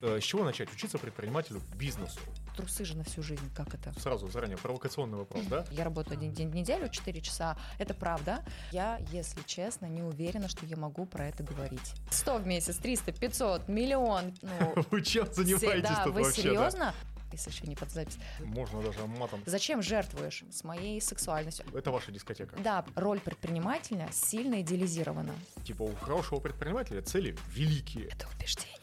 [0.00, 2.20] Э, С чего начать учиться предпринимателю бизнесу?
[2.56, 3.92] Трусы же на всю жизнь, как это?
[3.98, 5.64] Сразу заранее провокационный вопрос, да?
[5.72, 7.56] Я работаю один день в неделю, 4 часа.
[7.78, 8.44] Это правда.
[8.70, 11.94] Я, если честно, не уверена, что я могу про это говорить.
[12.10, 14.34] 100 в месяц, 300, 500, миллион.
[14.42, 16.42] Ну, Вы чем занимаетесь да, тут вы вообще?
[16.42, 16.94] серьезно?
[17.32, 18.16] Если еще не под запись.
[18.40, 19.42] Можно даже матом.
[19.44, 21.66] Зачем жертвуешь с моей сексуальностью?
[21.74, 22.56] Это ваша дискотека.
[22.62, 25.34] Да, роль предпринимателя сильно идеализирована.
[25.64, 28.06] Типа у хорошего предпринимателя цели великие.
[28.06, 28.77] Это убеждение.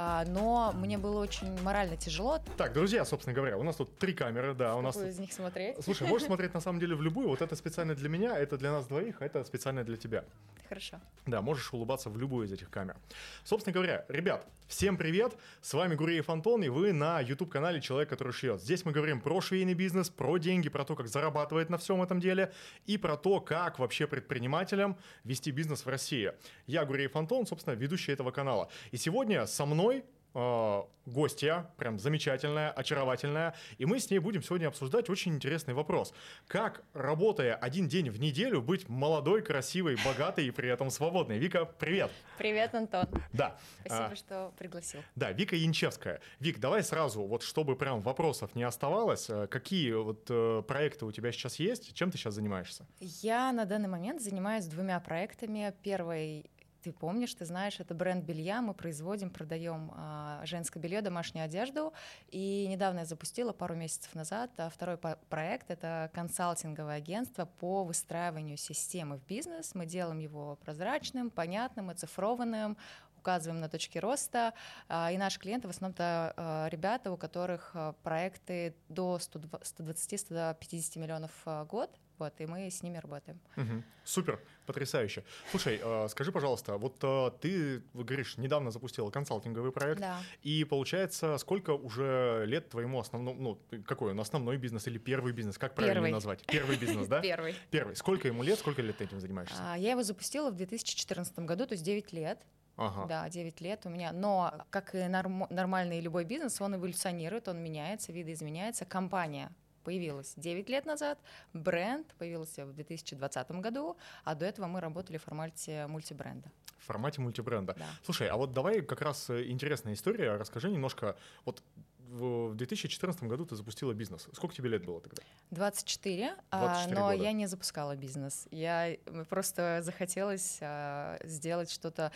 [0.00, 2.38] А, но мне было очень морально тяжело.
[2.56, 4.96] Так, друзья, собственно говоря, у нас тут три камеры, да, у нас...
[4.96, 5.74] Из них смотреть?
[5.82, 7.28] Слушай, можешь смотреть на самом деле в любую.
[7.28, 10.24] Вот это специально для меня, это для нас двоих, а это специально для тебя.
[10.68, 11.00] Хорошо.
[11.26, 12.96] Да, можешь улыбаться в любую из этих камер.
[13.42, 15.36] Собственно говоря, ребят, всем привет!
[15.62, 18.60] С вами Гуреев Антон, и вы на YouTube-канале «Человек, который шьет».
[18.60, 22.20] Здесь мы говорим про швейный бизнес, про деньги, про то, как зарабатывать на всем этом
[22.20, 22.52] деле,
[22.84, 26.32] и про то, как вообще предпринимателям вести бизнес в России.
[26.66, 28.68] Я Гуреев Антон, собственно, ведущий этого канала.
[28.90, 30.04] И сегодня со мной
[30.34, 36.12] э, гостья, прям замечательная, очаровательная, и мы с ней будем сегодня обсуждать очень интересный вопрос.
[36.46, 41.38] Как, работая один день в неделю, быть молодой, красивой, богатой и при этом свободной?
[41.38, 42.10] Вика, привет!
[42.36, 43.06] Привет, Антон.
[43.32, 43.56] Да.
[43.80, 45.00] Спасибо, А, что пригласил.
[45.16, 46.20] да, Вика Янчевская.
[46.40, 51.12] Вик, давай сразу, вот чтобы прям вопросов не оставалось, э, какие вот э, проекты у
[51.12, 52.86] тебя сейчас есть, чем ты сейчас занимаешься?
[53.00, 55.74] Я на данный момент занимаюсь двумя проектами.
[55.82, 56.50] Первый
[56.82, 58.62] ты помнишь, ты знаешь, это бренд белья.
[58.62, 61.92] Мы производим, продаем а, женское белье, домашнюю одежду.
[62.28, 65.70] И недавно я запустила пару месяцев назад а, второй проект.
[65.70, 69.74] Это консалтинговое агентство по выстраиванию системы в бизнес.
[69.74, 72.76] Мы делаем его прозрачным, понятным, оцифрованным,
[73.16, 74.54] указываем на точки роста.
[74.88, 81.98] А, И наши клиенты в основном-то ребята, у которых проекты до 120-150 миллионов в год.
[82.18, 83.38] Вот, и мы с ними работаем.
[83.56, 83.84] Мгм.
[84.04, 85.22] Супер, потрясающе.
[85.50, 90.18] Слушай, э, скажи, пожалуйста, вот э, ты, говоришь, недавно запустила консалтинговый проект, Да.
[90.42, 95.58] и получается, сколько уже лет твоему основному, ну, какой он, основной бизнес или первый бизнес,
[95.58, 96.10] как правильно Первый.
[96.12, 96.44] назвать?
[96.46, 97.20] Первый бизнес, да?
[97.22, 97.54] Первый.
[97.70, 97.94] Первый.
[97.96, 99.56] Сколько ему лет, сколько лет ты этим занимаешься?
[99.60, 102.38] А, Я его запустила в 2014 году, то есть 9 лет.
[102.76, 103.06] Ага.
[103.08, 104.12] Да, 9 лет у меня.
[104.12, 108.84] Но, как и норм- нормальный любой бизнес, он эволюционирует, он меняется, видоизменяется.
[108.84, 109.50] Компания
[109.88, 111.18] появилась 9 лет назад,
[111.54, 116.52] бренд появился в 2020 году, а до этого мы работали в формате мультибренда.
[116.76, 117.74] В формате мультибренда.
[117.78, 117.86] Да.
[118.04, 120.36] Слушай, а вот давай как раз э, интересная история.
[120.36, 121.16] Расскажи немножко.
[121.46, 121.62] Вот
[122.10, 124.28] в в 2014 году ты запустила бизнес.
[124.32, 125.22] Сколько тебе лет было тогда?
[125.50, 127.22] 24, а, 24 но года.
[127.22, 128.46] я не запускала бизнес.
[128.50, 128.96] Я
[129.28, 132.12] просто захотелось а, сделать что-то,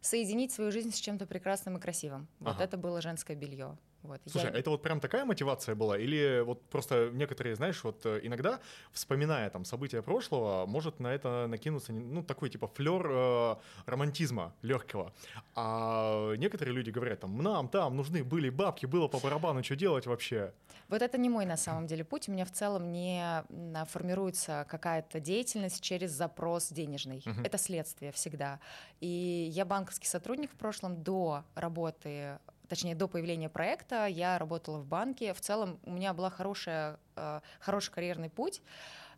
[0.00, 2.28] соединить свою жизнь с чем-то прекрасным и красивым.
[2.40, 2.64] Вот Ага.
[2.64, 3.76] это было женское белье.
[4.02, 4.20] Вот.
[4.26, 5.98] Слушай, Я- это вот прям такая мотивация была?
[5.98, 8.60] Или вот просто некоторые, знаешь, вот э, иногда,
[8.92, 13.56] вспоминая там события прошлого, может на это накинуться, ну, такой типа флер э,
[13.86, 15.12] романтизма легкого.
[15.54, 20.06] А некоторые люди говорят, там, нам там нужны были бабки, было по барабану, что делать
[20.06, 20.52] вообще?
[20.88, 22.28] Вот это не мой на самом деле путь.
[22.28, 27.22] У меня в целом не м, формируется какая-то деятельность через запрос денежный.
[27.26, 27.44] Мгм.
[27.44, 28.58] Это следствие всегда.
[29.00, 32.38] И я банковский сотрудник в прошлом до работы
[32.68, 35.34] точнее, до появления проекта я работала в банке.
[35.34, 38.62] В целом у меня была хорошая, э, хороший карьерный путь,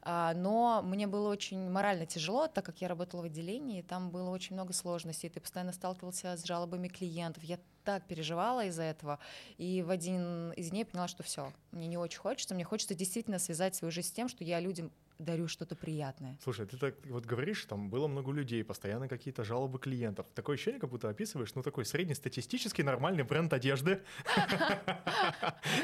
[0.02, 4.30] а, но мне было очень морально тяжело, так как я работала в отделении, там было
[4.30, 7.42] очень много сложностей, ты постоянно сталкивался с жалобами клиентов.
[7.44, 9.18] Я так переживала из-за этого,
[9.58, 13.38] и в один из дней поняла, что все, мне не очень хочется, мне хочется действительно
[13.38, 16.38] связать свою жизнь с тем, что я людям дарю что-то приятное.
[16.42, 20.26] Слушай, ты так вот говоришь, там было много людей, постоянно какие-то жалобы клиентов.
[20.34, 24.00] Такое ощущение, как будто описываешь, ну, такой среднестатистический нормальный бренд одежды.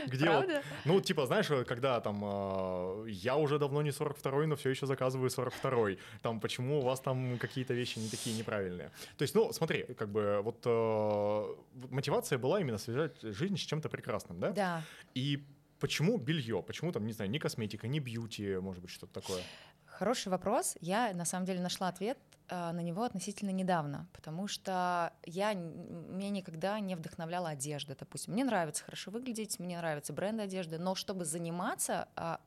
[0.07, 0.51] Где вот,
[0.85, 4.87] ну, типа, знаешь, вот когда там, э, я уже давно не 42-й, но все еще
[4.87, 5.99] заказываю 42-й.
[6.23, 8.91] Там, почему у вас там какие-то вещи не такие неправильные?
[9.17, 13.61] То есть, ну, смотри, как бы вот э, вот мотивация была именно связать жизнь с
[13.61, 14.51] чем-то прекрасным, да?
[14.51, 14.83] Да.
[15.15, 15.45] И
[15.79, 16.63] почему белье?
[16.63, 19.43] Почему там, не знаю, не косметика, не бьюти, может быть, что-то такое?
[19.85, 20.77] Хороший вопрос.
[20.81, 26.29] Я на самом деле нашла ответ э, на него относительно недавно, потому что я меня
[26.29, 28.35] никогда не вдохновляла одежда, допустим.
[28.35, 32.41] Мне нравится хорошо выглядеть, мне нравится бренд одежды, но чтобы заниматься а,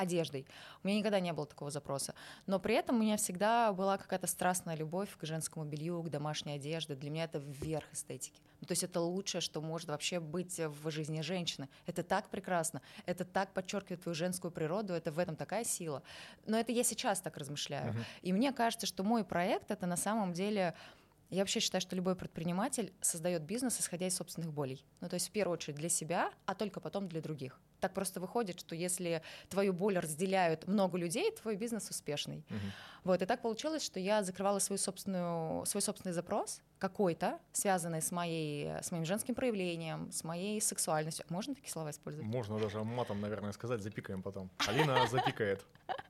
[0.00, 0.46] одеждой.
[0.82, 2.14] У меня никогда не было такого запроса.
[2.46, 6.54] Но при этом у меня всегда была какая-то страстная любовь к женскому белью, к домашней
[6.54, 6.94] одежде.
[6.94, 8.40] Для меня это верх эстетики.
[8.60, 11.68] Ну, то есть это лучшее, что может вообще быть в жизни женщины.
[11.86, 12.82] Это так прекрасно.
[13.06, 14.92] Это так подчеркивает твою женскую природу.
[14.94, 16.02] Это в этом такая сила.
[16.46, 17.94] Но это я сейчас так размышляю.
[18.22, 20.74] И мне кажется, что мой проект это на самом деле
[21.30, 24.84] Я вообще считаю, что любой предприниматель создает бизнес, исходя из собственных болей.
[25.00, 27.60] Ну, то есть в первую очередь для себя, а только потом для других.
[27.78, 32.44] Так просто выходит, что если твою боль разделяют много людей, твой бизнес успешный.
[33.04, 38.10] Вот, и так получилось, что я закрывала свою собственную, свой собственный запрос, какой-то, связанный с,
[38.10, 41.24] моей, с моим женским проявлением, с моей сексуальностью.
[41.28, 42.28] Можно такие слова использовать?
[42.28, 44.50] Можно даже матом, наверное, сказать, запикаем потом.
[44.66, 45.64] Алина запикает.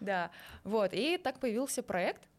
[0.00, 0.30] Да,
[0.64, 2.29] вот, и так появился проект,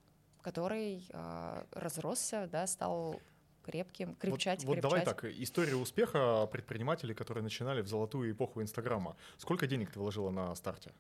[0.42, 3.20] который э, разросся, да, стал
[3.64, 4.84] крепким, крепчать, вот, крепчать.
[4.84, 9.16] Вот давай так, история успеха предпринимателей, которые начинали в золотую эпоху Инстаграма.
[9.38, 10.92] Сколько денег ты вложила на старте?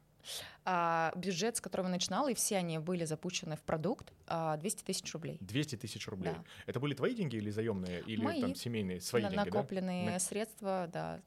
[0.65, 5.11] А, бюджет, с которого начинала, и все они были запущены в продукт, а, 200 тысяч
[5.13, 5.37] рублей.
[5.41, 6.33] 200 тысяч рублей.
[6.33, 6.43] Да.
[6.67, 8.41] Это были твои деньги или заемные, или Мои.
[8.41, 10.19] там семейные, свои На- деньги, накопленные да?
[10.19, 11.21] средства, да.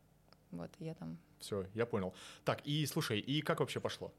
[0.53, 1.19] Вот я там.
[1.41, 2.15] Все, я понял.
[2.45, 4.13] Так, и слушай, и как вообще пошло?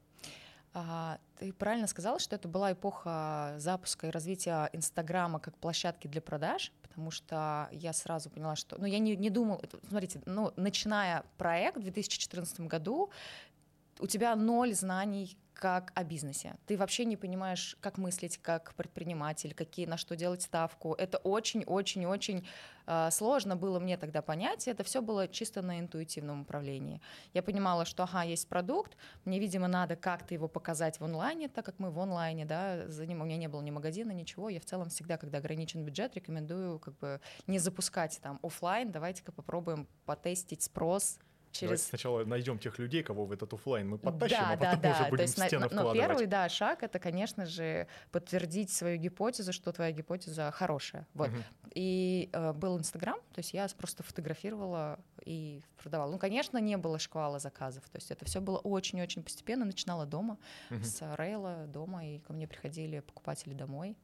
[0.78, 6.20] А, ты правильно сказала, что это была эпоха запуска и развития Инстаграма как площадки для
[6.20, 9.58] продаж, потому что я сразу поняла, что, ну, я не, не думала,
[9.88, 13.08] смотрите, ну, начиная проект в 2014 году,
[14.00, 16.56] у тебя ноль знаний как о бизнесе.
[16.66, 20.92] Ты вообще не понимаешь, как мыслить как предприниматель, какие, на что делать ставку.
[20.94, 22.46] Это очень-очень-очень
[22.86, 24.68] э, сложно было мне тогда понять.
[24.68, 27.00] Это все было чисто на интуитивном управлении.
[27.32, 31.64] Я понимала, что, ага, есть продукт, мне, видимо, надо как-то его показать в онлайне, так
[31.64, 34.50] как мы в онлайне, да, за ним у меня не было ни магазина, ничего.
[34.50, 38.92] Я в целом всегда, когда ограничен бюджет, рекомендую как бы не запускать там оффлайн.
[38.92, 41.18] Давайте-ка попробуем потестить спрос
[41.60, 44.66] Давайте через сначала найдем тех людей, кого в этот оффлайн мы подтащим, да, а да,
[44.66, 44.90] потом да.
[44.92, 45.98] уже То будем есть, в на- стену но вкладывать.
[45.98, 51.06] первый, да, шаг это, конечно же, подтвердить свою гипотезу, что твоя гипотеза хорошая.
[51.14, 51.30] Вот.
[51.30, 51.44] Мгм.
[51.74, 56.10] И э, был Инстаграм, то есть я просто фотографировала и продавала.
[56.10, 59.64] Ну, конечно, не было шквала заказов, то есть это все было очень-очень постепенно.
[59.64, 60.38] Начинала дома,
[60.70, 60.84] Мгм.
[60.84, 63.96] с рейла дома, и ко мне приходили покупатели домой.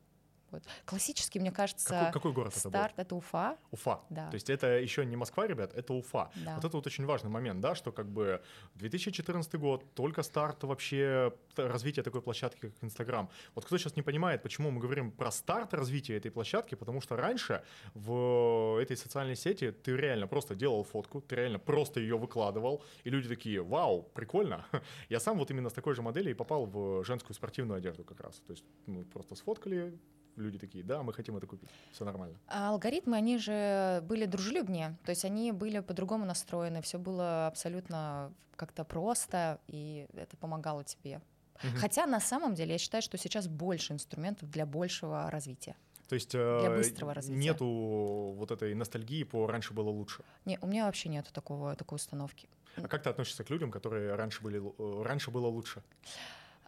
[0.53, 0.63] Вот.
[0.85, 2.71] Классический, мне кажется, Какой, какой город это был?
[2.71, 3.57] старт это Уфа.
[3.71, 4.01] Уфа.
[4.11, 4.29] Да.
[4.29, 6.31] То есть это еще не Москва, ребят, это Уфа.
[6.37, 6.57] Да.
[6.57, 8.43] Вот это вот очень важный момент, да, что как бы
[8.75, 13.31] 2014 год, только старт вообще развития такой площадки, как Инстаграм.
[13.55, 17.17] Вот кто сейчас не понимает, почему мы говорим про старт развития этой площадки, потому что
[17.17, 17.65] раньше
[17.95, 23.11] в этой социальной сети ты реально просто делал фотку, ты реально просто ее выкладывал, и
[23.11, 24.67] люди такие, вау, прикольно.
[25.09, 28.21] Я сам вот именно с такой же моделью и попал в женскую спортивную одежду как
[28.21, 28.37] раз.
[28.47, 29.99] То есть мы просто сфоткали,
[30.37, 32.37] люди такие, да, мы хотим это купить, все нормально.
[32.49, 38.33] А алгоритмы, они же были дружелюбнее, то есть они были по-другому настроены, все было абсолютно
[38.57, 41.21] как-то просто, и это помогало тебе.
[41.63, 41.77] Мгм.
[41.77, 45.77] Хотя на самом деле я считаю, что сейчас больше инструментов для большего развития.
[46.09, 47.39] То есть э, быстрого развития.
[47.39, 50.23] нету вот этой ностальгии по раньше было лучше.
[50.45, 52.49] Не, у меня вообще нет такого, такой установки.
[52.77, 55.83] А как ты относишься к людям, которые раньше были э, раньше было лучше?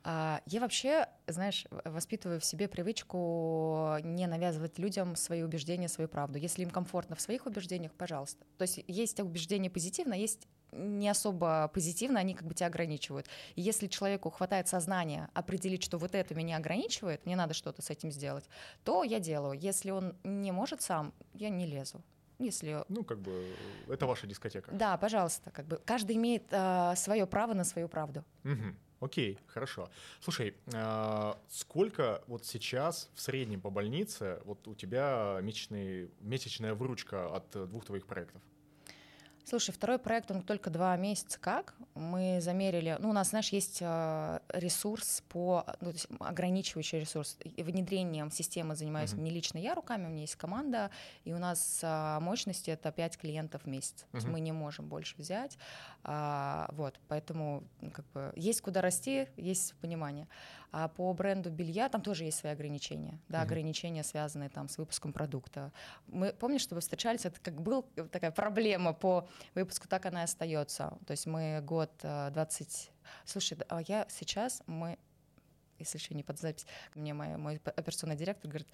[0.06, 6.38] А, Я вообще, знаешь, воспитываю в себе привычку не навязывать людям свои убеждения, свою правду.
[6.38, 8.44] Если им комфортно в своих убеждениях, пожалуйста.
[8.58, 13.28] То есть есть убеждения позитивно, есть не особо позитивно, они как бы тебя ограничивают.
[13.54, 17.88] И если человеку хватает сознания определить, что вот это меня ограничивает, мне надо что-то с
[17.88, 18.44] этим сделать,
[18.84, 19.58] то я делаю.
[19.58, 22.02] Если он не может сам, я не лезу.
[22.40, 23.30] Если Ну, как бы,
[23.88, 24.70] э, это ваша дискотека.
[24.72, 26.48] да, пожалуйста, как бы каждый имеет
[26.98, 28.24] свое право на свою правду.
[28.42, 28.76] Мгм.
[29.00, 29.91] Окей, хорошо.
[30.20, 37.35] Слушай, а, сколько вот сейчас в среднем по больнице вот у тебя месячный, месячная выручка
[37.35, 38.41] от э, двух твоих проектов?
[39.46, 41.75] Слушай, второй проект, он только два месяца как.
[41.94, 47.37] Мы замерили, ну, у нас, знаешь, есть э, ресурс по, ну, то есть ограничивающий ресурс.
[47.58, 49.25] Внедрением системы занимаюсь Мгм.
[49.25, 50.91] не лично я руками, у меня есть команда,
[51.25, 54.06] и у нас а, мощности это 5 клиентов в месяц.
[54.12, 54.32] То есть Мгм.
[54.32, 55.58] мы не можем больше взять.
[56.05, 60.27] А, вот, поэтому ну, как бы есть куда расти, есть понимание.
[60.76, 63.46] А по бренду белья там тоже есть свои ограничения, да, Мгм.
[63.46, 65.70] ограничения, связанные там с выпуском продукта.
[66.08, 70.24] Мы помнишь, что вы встречались, это как был такая проблема по выпуску, так она и
[70.24, 70.98] остается.
[71.06, 72.90] То есть мы год э, 20...
[73.24, 74.98] Слушай, да, а я сейчас, мы,
[75.84, 78.69] если еще не под запись, мне мой, мой операционный директор говорит,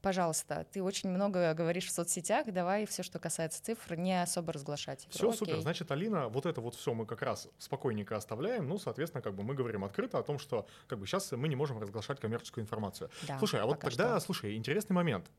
[0.00, 5.06] пожалуйста, ты очень много говоришь в соцсетях, давай все, что касается цифр, не особо разглашать.
[5.10, 5.60] Все говорю, супер.
[5.60, 8.68] Значит, Алина, вот это вот все мы как раз спокойненько оставляем.
[8.68, 11.56] Ну, соответственно, как бы мы говорим открыто о том, что как бы сейчас мы не
[11.56, 13.10] можем разглашать коммерческую информацию.
[13.26, 14.26] Да, Слушай, а вот тогда, что.
[14.26, 15.30] слушай, интересный момент.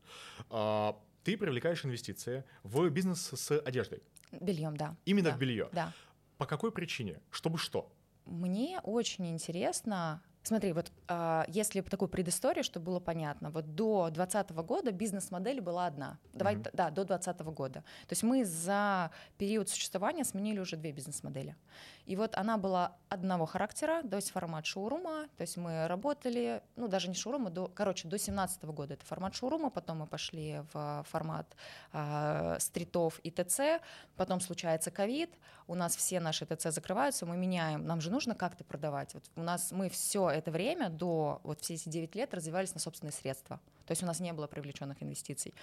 [0.50, 4.02] А, ты привлекаешь инвестиции в бизнес с одеждой.
[4.32, 4.96] Бельем, да.
[5.04, 5.68] Именно да, в белье.
[5.72, 5.92] Да.
[6.38, 7.20] По какой причине?
[7.30, 7.92] Чтобы что?
[8.24, 10.22] Мне очень интересно.
[10.46, 15.86] Смотри, вот а, если такую предысторию, чтобы было понятно, вот до 2020 года бизнес-модель была
[15.86, 16.18] одна.
[16.34, 17.80] Давай, т- да, до 2020 года.
[17.80, 21.56] То есть мы за период существования сменили уже две бизнес-модели.
[22.06, 26.86] И вот она была одного характера, то есть формат шоурума, то есть мы работали, ну
[26.86, 31.04] даже не шоурума, до, короче, до 2017 года это формат шоурума, потом мы пошли в
[31.08, 31.46] формат
[31.92, 33.80] а, стритов и ТЦ,
[34.16, 35.30] потом случается ковид,
[35.66, 39.14] у нас все наши ТЦ закрываются, мы меняем, нам же нужно как-то продавать.
[39.14, 42.80] Вот у нас мы все это время, до вот все эти 9 лет, развивались на
[42.80, 43.60] собственные средства.
[43.86, 45.54] То есть у нас не было привлеченных инвестиций.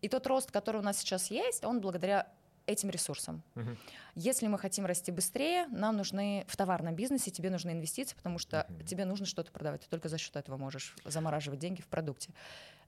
[0.00, 2.28] И тот рост, который у нас сейчас есть, он благодаря
[2.66, 3.42] этим ресурсам.
[3.54, 3.76] Угу.
[4.14, 8.66] Если мы хотим расти быстрее, нам нужны в товарном бизнесе тебе нужны инвестиции, потому что
[8.68, 8.84] угу.
[8.84, 9.82] тебе нужно что-то продавать.
[9.82, 12.32] Ты только за счет этого можешь замораживать деньги в продукте.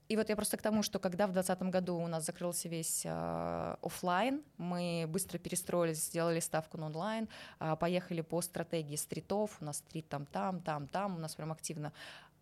[0.07, 3.01] И вот я просто к тому, что когда в 2020 году у нас закрылся весь
[3.05, 7.27] э, офлайн, мы быстро перестроились, сделали ставку на онлайн,
[7.59, 11.51] э, поехали по стратегии стритов, у нас стрит там, там, там, там, у нас прям
[11.51, 11.91] активно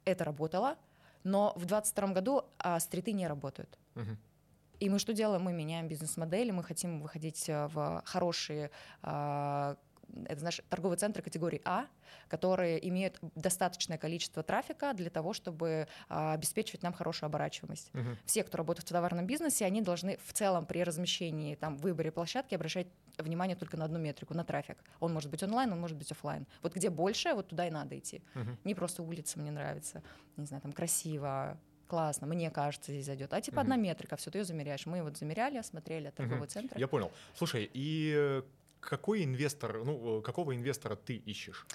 [0.03, 0.77] это работало,
[1.23, 3.79] но в 2022 году э, стриты не работают.
[3.95, 4.17] Uh-huh.
[4.83, 5.43] И мы что делаем?
[5.43, 8.69] Мы меняем бизнес-модели, мы хотим выходить э, в хорошие
[9.01, 9.75] э,
[10.25, 11.87] это знаешь, торговые центры категории А,
[12.27, 17.89] которые имеют достаточное количество трафика для того, чтобы а, обеспечивать нам хорошую оборачиваемость.
[17.93, 18.17] Угу.
[18.25, 22.53] Все, кто работает в товарном бизнесе, они должны в целом при размещении, там, выборе площадки
[22.53, 22.87] обращать
[23.17, 24.77] внимание только на одну метрику, на трафик.
[24.99, 26.45] Он может быть онлайн, он может быть офлайн.
[26.61, 28.21] Вот где больше, вот туда и надо идти.
[28.35, 28.57] Угу.
[28.65, 30.03] Не просто улица мне нравится,
[30.35, 33.33] не знаю, там красиво, классно, мне кажется, здесь зайдет.
[33.33, 34.85] А типа mm одна метрика, все, ты ее замеряешь.
[34.85, 36.77] Мы вот замеряли, осмотрели торговый mm центр.
[36.77, 37.11] Я понял.
[37.35, 38.41] Слушай, и э,
[38.79, 41.65] какой инвестор, ну, э, какого инвестора ты ищешь?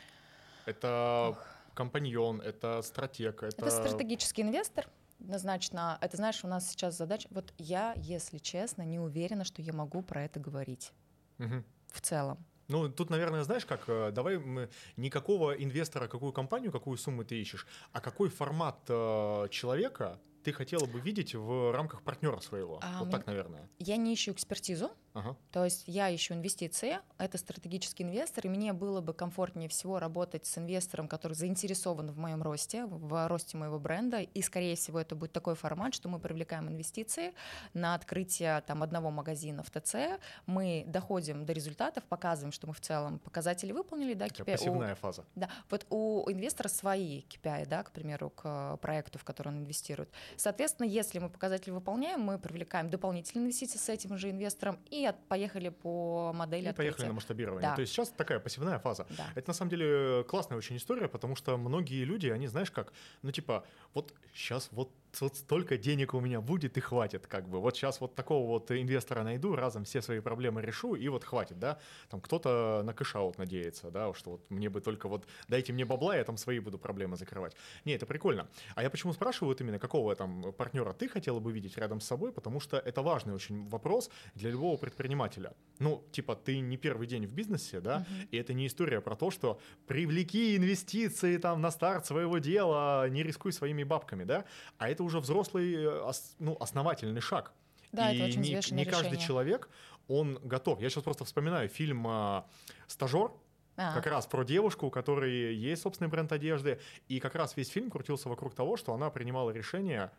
[0.66, 1.46] Это Ох.
[1.74, 3.66] компаньон, это стратег, это...
[3.66, 4.86] Это стратегический инвестор,
[5.20, 5.98] однозначно.
[6.00, 7.28] Это, знаешь, у нас сейчас задача...
[7.30, 10.92] Вот я, если честно, не уверена, что я могу про это говорить
[11.38, 11.62] угу.
[11.86, 12.38] в целом.
[12.68, 17.40] Ну, тут, наверное, знаешь, как, э, давай мы никакого инвестора, какую компанию, какую сумму ты
[17.40, 22.78] ищешь, а какой формат э, человека ты хотела бы видеть в рамках партнера своего?
[22.82, 23.68] А, вот так, наверное.
[23.78, 25.36] Я не ищу экспертизу, Ага.
[25.50, 30.46] То есть я ищу инвестиции, это стратегический инвестор, и мне было бы комфортнее всего работать
[30.46, 35.16] с инвестором, который заинтересован в моем росте, в росте моего бренда, и, скорее всего, это
[35.16, 37.32] будет такой формат, что мы привлекаем инвестиции
[37.74, 42.80] на открытие там, одного магазина в ТЦ, мы доходим до результатов, показываем, что мы в
[42.80, 44.44] целом показатели выполнили, да, KPI.
[44.44, 45.24] Пассивная у, фаза.
[45.34, 50.10] Да, вот у инвестора свои KPI, да, к примеру, к проекту, в который он инвестирует.
[50.36, 55.68] Соответственно, если мы показатели выполняем, мы привлекаем дополнительные инвестиции с этим же инвестором и поехали
[55.68, 56.70] по модели.
[56.70, 57.68] И поехали на масштабирование.
[57.68, 57.74] Да.
[57.74, 59.06] То есть сейчас такая пассивная фаза.
[59.10, 59.26] Да.
[59.34, 62.92] Это на самом деле классная очень история, потому что многие люди, они, знаешь, как,
[63.22, 67.60] ну типа, вот сейчас вот вот столько денег у меня будет и хватит, как бы.
[67.60, 71.58] Вот сейчас вот такого вот инвестора найду, разом все свои проблемы решу, и вот хватит,
[71.58, 71.78] да.
[72.08, 76.16] Там кто-то на кэшаут надеется, да, что вот мне бы только вот дайте мне бабла,
[76.16, 77.56] я там свои буду проблемы закрывать.
[77.84, 78.48] Не, это прикольно.
[78.74, 82.06] А я почему спрашиваю вот именно, какого там партнера ты хотела бы видеть рядом с
[82.06, 85.52] собой, потому что это важный очень вопрос для любого предпринимателя.
[85.78, 88.28] Ну, типа, ты не первый день в бизнесе, да, uh-huh.
[88.30, 93.22] и это не история про то, что привлеки инвестиции там на старт своего дела, не
[93.22, 94.44] рискуй своими бабками, да,
[94.78, 97.52] а это уже взрослый, э, ну, основательный шаг.
[97.92, 99.68] Да, и это очень не, не каждый человек,
[100.08, 100.80] он готов.
[100.80, 102.46] Я сейчас просто вспоминаю фильм а,
[102.86, 103.32] «Стажер»,
[103.78, 103.94] а.
[103.94, 106.80] Как раз про девушку, у которой есть собственный бренд одежды.
[107.06, 110.10] И как раз весь фильм крутился вокруг того, что она принимала решение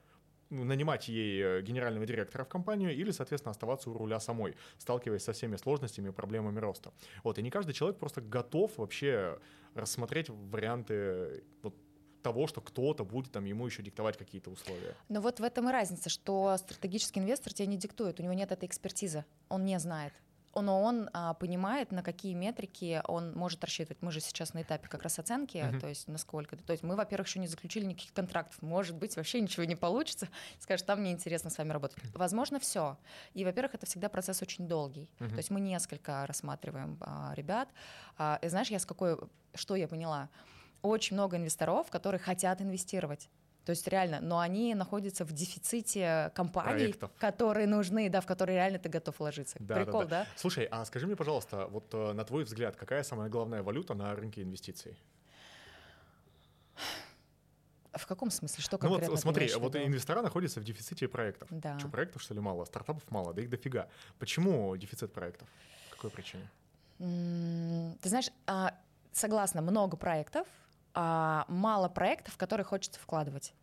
[0.50, 5.24] ну, нанимать ей э, генерального директора в компанию или, соответственно, оставаться у руля самой, сталкиваясь
[5.24, 6.94] со всеми сложностями и проблемами роста.
[7.24, 9.38] Вот, и не каждый человек просто готов вообще
[9.76, 11.76] рассмотреть варианты вот,
[12.22, 14.96] того, что кто-то будет там ему еще диктовать какие-то условия.
[15.10, 18.52] Но вот в этом и разница, что стратегический инвестор тебе не диктует, у него нет
[18.52, 20.14] этой экспертизы, он не знает
[20.56, 24.02] но он а, понимает, на какие метрики он может рассчитывать.
[24.02, 25.80] Мы же сейчас на этапе как раз оценки, uh-huh.
[25.80, 26.58] то есть насколько.
[26.58, 28.62] То есть мы, во-первых, еще не заключили никаких контрактов.
[28.62, 30.28] Может быть, вообще ничего не получится.
[30.60, 32.00] Скажешь, там мне интересно с вами работать.
[32.14, 32.98] Возможно, все.
[33.34, 35.10] И, во-первых, это всегда процесс очень долгий.
[35.20, 35.30] Uh-huh.
[35.30, 37.70] То есть мы несколько рассматриваем а, ребят.
[38.18, 39.18] А, и знаешь, я с какой,
[39.54, 40.30] что я поняла?
[40.82, 43.30] Очень много инвесторов, которые хотят инвестировать.
[43.66, 47.12] То есть реально, но они находятся в дефиците компаний, Проектов.
[47.20, 49.58] которые нужны, да, в которые реально ты готов вложиться.
[49.60, 50.24] Да, Прикол, да, да.
[50.24, 50.28] да?
[50.38, 54.16] Слушай, а скажи мне, пожалуйста, вот э, на твой взгляд, какая самая главная валюта на
[54.16, 54.98] рынке инвестиций?
[57.94, 58.64] В каком смысле?
[58.64, 59.08] Что конкретно?
[59.08, 61.48] Ну вот смотри, вот инвестора находятся в дефиците проектов.
[61.52, 61.78] Да.
[61.80, 62.66] Что, проектов, что ли, мало?
[62.66, 63.88] Стартапов мало, да их дофига.
[64.20, 65.48] Почему дефицит проектов?
[65.92, 66.50] Какой причине?
[66.98, 68.74] Ты знаешь, а,
[69.12, 70.48] согласна, много проектов,
[70.94, 73.54] мало проектов, в которые хочется вкладывать.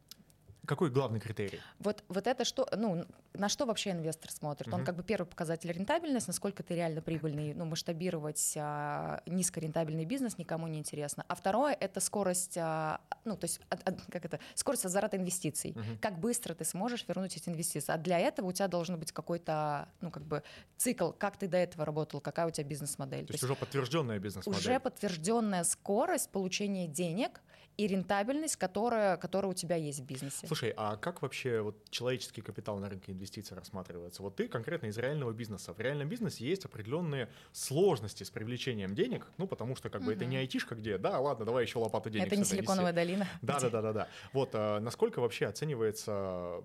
[0.66, 1.60] Какой главный критерий?
[1.78, 4.68] Вот, вот это что, ну, на что вообще инвестор смотрит?
[4.68, 4.76] Угу.
[4.76, 10.38] Он как бы первый показатель рентабельность, насколько ты реально прибыльный, ну, масштабировать а, низкорентабельный бизнес
[10.38, 11.24] никому не интересно.
[11.28, 15.70] А второе— это скорость, а, ну, то есть, а, а, как это, скорость возврата инвестиций.
[15.72, 15.98] Угу.
[16.00, 17.92] Как быстро ты сможешь вернуть эти инвестиции.
[17.92, 20.42] А для этого у тебя должен быть какой-то, ну, как бы
[20.76, 23.22] цикл, как ты до этого работал, какая у тебя бизнес-модель.
[23.22, 24.60] То, то есть уже подтвержденная бизнес-модель.
[24.60, 27.40] Уже подтвержденная скорость получения денег—
[27.76, 30.46] и рентабельность, которая, которая у тебя есть в бизнесе.
[30.46, 34.22] Слушай, а как вообще вот человеческий капитал на рынке инвестиций рассматривается.
[34.22, 35.72] Вот ты конкретно из реального бизнеса.
[35.72, 40.24] В реальном бизнесе есть определенные сложности с привлечением денег, ну, потому что как бы это
[40.24, 42.26] не айтишка, где, да, ладно, давай еще лопату денег.
[42.26, 43.28] Это не силиконовая долина.
[43.42, 44.08] Да, да, да, да, да.
[44.32, 46.64] Вот, а, насколько вообще оценивается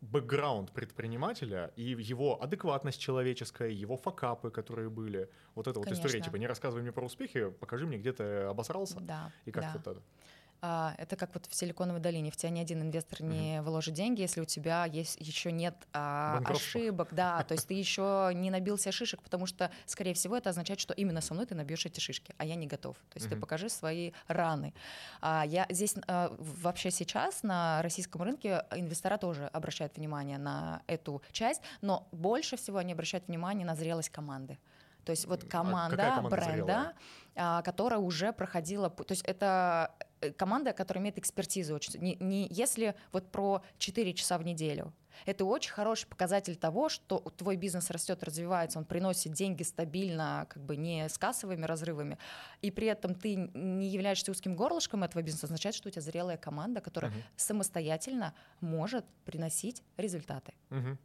[0.00, 5.28] бэкграунд предпринимателя и его адекватность человеческая, его факапы, которые были.
[5.54, 5.90] Вот это Конечно.
[5.90, 9.00] вот история, типа, не рассказывай мне про успехи, покажи мне, где ты обосрался.
[9.00, 9.72] Да, и как да.
[9.74, 10.02] вот это.
[10.60, 12.30] А, это как вот в Силиконовой долине.
[12.30, 13.70] В тебя ни один инвестор не угу.
[13.70, 18.30] вложит деньги, если у тебя есть еще нет а, ошибок, да, то есть ты еще
[18.34, 21.86] не набился шишек, потому что, скорее всего, это означает, что именно со мной ты набьешь
[21.86, 22.96] эти шишки, а я не готов.
[22.96, 23.34] То есть угу.
[23.34, 24.74] ты покажи свои раны.
[25.20, 31.22] А, я здесь а, вообще сейчас на российском рынке инвестора тоже обращают внимание на эту
[31.30, 34.58] часть, но больше всего они обращают внимание на зрелость команды.
[35.04, 36.94] То есть вот команда, а команда бренда,
[37.34, 37.62] зрелая?
[37.62, 39.94] которая уже проходила, то есть это
[40.36, 41.74] команда, которая имеет экспертизу.
[41.74, 44.92] Очень, не, не, если вот про 4 часа в неделю,
[45.26, 50.62] это очень хороший показатель того, что твой бизнес растет, развивается, он приносит деньги стабильно, как
[50.62, 52.18] бы не с кассовыми разрывами,
[52.62, 56.36] и при этом ты не являешься узким горлышком этого бизнеса, означает, что у тебя зрелая
[56.36, 57.22] команда, которая uh-huh.
[57.36, 60.52] самостоятельно может приносить результаты.
[60.70, 60.96] Uh-huh.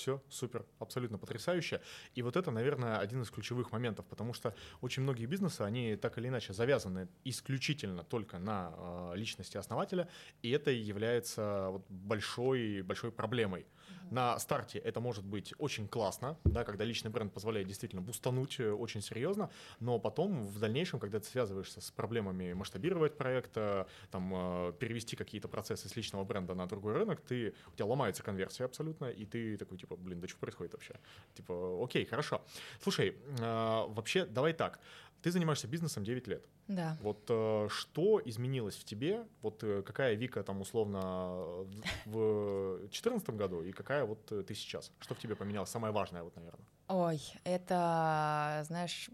[0.00, 1.82] Все, супер, абсолютно потрясающе.
[2.14, 6.16] И вот это, наверное, один из ключевых моментов, потому что очень многие бизнесы, они так
[6.16, 10.08] или иначе завязаны исключительно только на э, личности основателя,
[10.40, 13.66] и это является вот большой, большой проблемой.
[14.10, 18.72] На старте это может быть очень классно, да, когда личный бренд позволяет действительно бустануть э,
[18.72, 24.32] очень серьезно, но потом в дальнейшем, когда ты связываешься с проблемами масштабировать проект, э, там,
[24.34, 28.64] э, перевести какие-то процессы с личного бренда на другой рынок, ты, у тебя ломается конверсия
[28.64, 30.94] абсолютно, и ты такой, типа, блин, да что происходит вообще?
[31.34, 32.42] Типа, окей, хорошо.
[32.82, 34.80] Слушай, вообще, давай так.
[35.22, 36.46] Ты занимаешься бизнесом 9 лет.
[36.68, 36.96] Да.
[37.02, 39.26] Вот э, что изменилось в тебе?
[39.42, 41.66] Вот э, какая Вика там условно
[42.06, 44.92] в 2014 году и какая вот э, ты сейчас?
[45.00, 45.70] Что в тебе поменялось?
[45.70, 46.64] Самое важное, вот, наверное.
[46.88, 49.10] Ой, это, знаешь,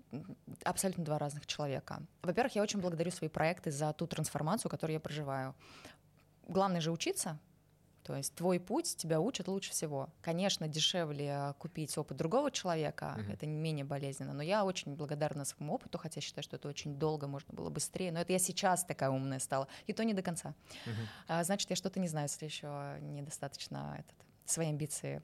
[0.65, 2.03] абсолютно два разных человека.
[2.23, 5.55] Во-первых, я очень благодарю свои проекты за ту трансформацию, которую я проживаю.
[6.49, 7.39] Главное же учиться,
[8.07, 10.09] то есть твой путь тебя учат лучше всего.
[10.23, 13.33] Конечно, дешевле купить опыт другого человека, uh-huh.
[13.33, 17.01] это не менее болезненно, но я очень благодарна своему опыту, хотя считаю, что это очень
[17.01, 18.13] долго, можно было быстрее.
[18.13, 20.55] Но это я сейчас такая умная стала, и то не до конца.
[20.87, 20.93] Uh-huh.
[21.27, 25.21] А, значит, я что-то не знаю, если еще недостаточно этот, свои амбиции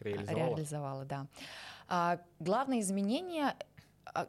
[0.00, 0.48] реализовала.
[0.48, 1.26] реализовала да.
[1.86, 3.54] А, главное изменение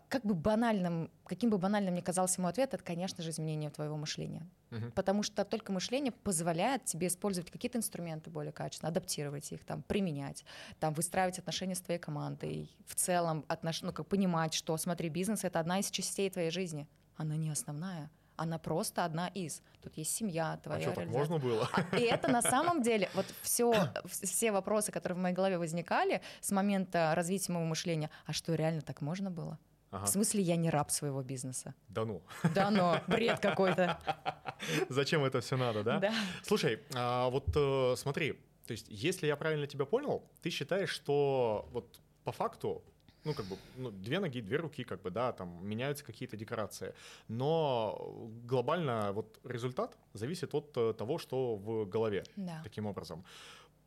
[0.09, 3.97] как бы банальным, каким бы банальным ни казался ему ответ, это, конечно же, изменение твоего
[3.97, 4.47] мышления.
[4.71, 4.91] Угу.
[4.95, 10.45] Потому что только мышление позволяет тебе использовать какие-то инструменты более качественно, адаптировать их, там, применять,
[10.79, 13.81] там, выстраивать отношения с твоей командой, в целом отнош...
[13.81, 18.09] ну, как понимать, что, смотри, бизнес— это одна из частей твоей жизни, она не основная
[18.41, 19.61] она просто одна из.
[19.81, 21.69] Тут есть семья, твоя а что, так можно было?
[21.73, 26.21] А, и это на самом деле, вот все, все вопросы, которые в моей голове возникали
[26.39, 29.59] с момента развития моего мышления, а что, реально так можно было?
[29.91, 30.05] Ага.
[30.05, 31.75] В смысле, я не раб своего бизнеса.
[31.89, 32.21] Да ну.
[32.55, 33.99] Да ну, бред какой-то.
[34.89, 35.99] Зачем это все надо, да?
[35.99, 36.13] Да.
[36.43, 41.67] Слушай, а вот э, смотри, то есть, если я правильно тебя понял, ты считаешь, что
[41.71, 42.83] вот по факту
[43.23, 46.93] ну, как бы, ну, две ноги, две руки, как бы, да, там меняются какие-то декорации.
[47.27, 52.23] Но глобально вот результат зависит от э, того, что в голове.
[52.35, 52.61] Да.
[52.63, 53.23] Таким образом.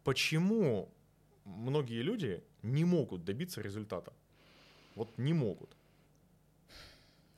[0.04, 0.88] Почему
[1.44, 4.12] многие люди не могут добиться результата?
[4.94, 5.76] Вот не могут.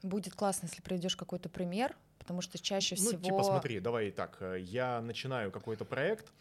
[0.07, 3.23] Будет классно, если приведешь какой-то пример, потому что чаще ну, всего...
[3.23, 6.33] типа смотри, давай так, э, я начинаю какой-то проект,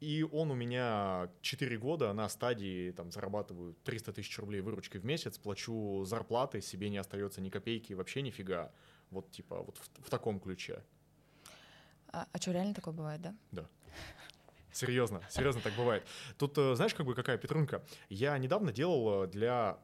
[0.00, 5.04] и он у меня 4 года на стадии, там, зарабатываю 300 тысяч рублей выручки в
[5.04, 8.70] месяц, плачу зарплаты, себе не остается ни копейки, вообще нифига.
[9.10, 10.82] Вот, типа, вот в, в таком ключе.
[12.12, 13.34] А, а что, реально такое бывает, да?
[13.52, 13.66] Да.
[14.72, 16.06] Серьезно, серьезно так бывает.
[16.38, 17.82] Тут, э, знаешь, как бы какая петрунка?
[18.08, 19.78] Я недавно делал э, для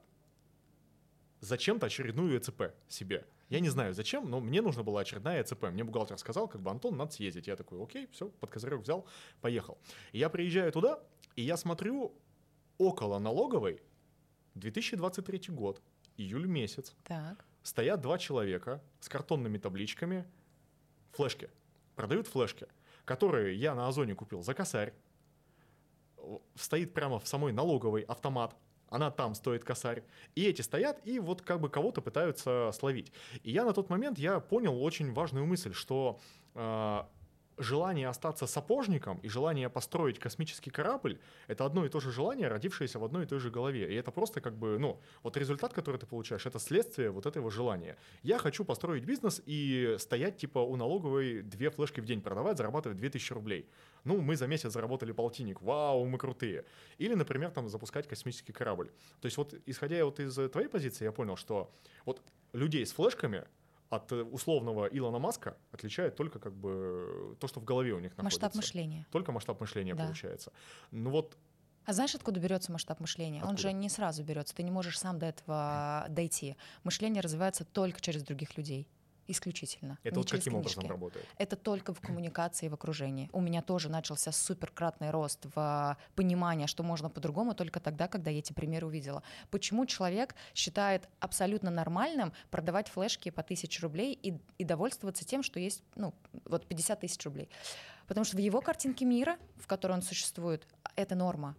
[1.46, 3.26] зачем-то очередную ЭЦП себе.
[3.48, 5.64] Я не знаю зачем, но мне нужна была очередная ЭЦП.
[5.70, 7.46] Мне бухгалтер сказал, как бы, Антон, надо съездить.
[7.46, 9.06] Я такой, окей, все, под козырек взял,
[9.40, 9.78] поехал.
[10.12, 11.00] И я приезжаю туда,
[11.36, 12.12] и я смотрю
[12.78, 13.80] около налоговой
[14.54, 15.80] 2023 год,
[16.16, 16.94] июль месяц.
[17.04, 17.44] Так.
[17.62, 20.24] Стоят два человека с картонными табличками,
[21.12, 21.50] флешки,
[21.94, 22.66] продают флешки,
[23.04, 24.92] которые я на Озоне купил за косарь.
[26.56, 28.56] Стоит прямо в самой налоговой автомат,
[28.88, 30.02] она там стоит косарь.
[30.34, 33.12] И эти стоят и вот как бы кого-то пытаются словить.
[33.42, 36.20] И я на тот момент, я понял очень важную мысль, что
[36.54, 37.02] э,
[37.58, 42.98] желание остаться сапожником и желание построить космический корабль— это одно и то же желание, родившееся
[42.98, 43.92] в одной и той же голове.
[43.92, 47.50] И это просто как бы, ну, вот результат, который ты получаешь, это следствие вот этого
[47.50, 47.96] желания.
[48.22, 52.98] Я хочу построить бизнес и стоять типа у налоговой две флешки в день продавать, зарабатывать
[52.98, 53.68] 2000 рублей.
[54.04, 56.64] Ну, мы за месяц заработали полтинник, вау, мы крутые.
[56.98, 58.90] Или, например, там запускать космический корабль.
[59.20, 61.72] То есть вот исходя вот из твоей позиции, я понял, что
[62.04, 63.44] вот людей с флешками—
[63.90, 68.16] от э, условного Илона Маска отличает только как бы то, что в голове у них
[68.16, 68.40] находится.
[68.40, 69.06] Масштаб мышления.
[69.10, 70.04] Только масштаб мышления да.
[70.04, 70.52] получается.
[70.90, 71.36] Ну вот
[71.84, 73.38] а знаешь, откуда берется масштаб мышления?
[73.38, 73.52] Откуда?
[73.52, 74.52] Он же не сразу берется.
[74.56, 76.56] Ты не можешь сам до этого дойти.
[76.82, 78.88] Мышление развивается только через других людей
[79.26, 79.98] исключительно.
[80.02, 80.76] Это вот каким книжки.
[80.78, 81.26] образом работает?
[81.38, 83.28] Это только в коммуникации и в окружении.
[83.32, 88.38] У меня тоже начался суперкратный рост в понимании, что можно по-другому только тогда, когда я
[88.38, 89.22] эти примеры увидела.
[89.50, 95.60] Почему человек считает абсолютно нормальным продавать флешки по тысяче рублей и, и довольствоваться тем, что
[95.60, 97.48] есть ну, вот 50 тысяч рублей?
[98.06, 101.56] Потому что в его картинке мира, в которой он существует, это норма.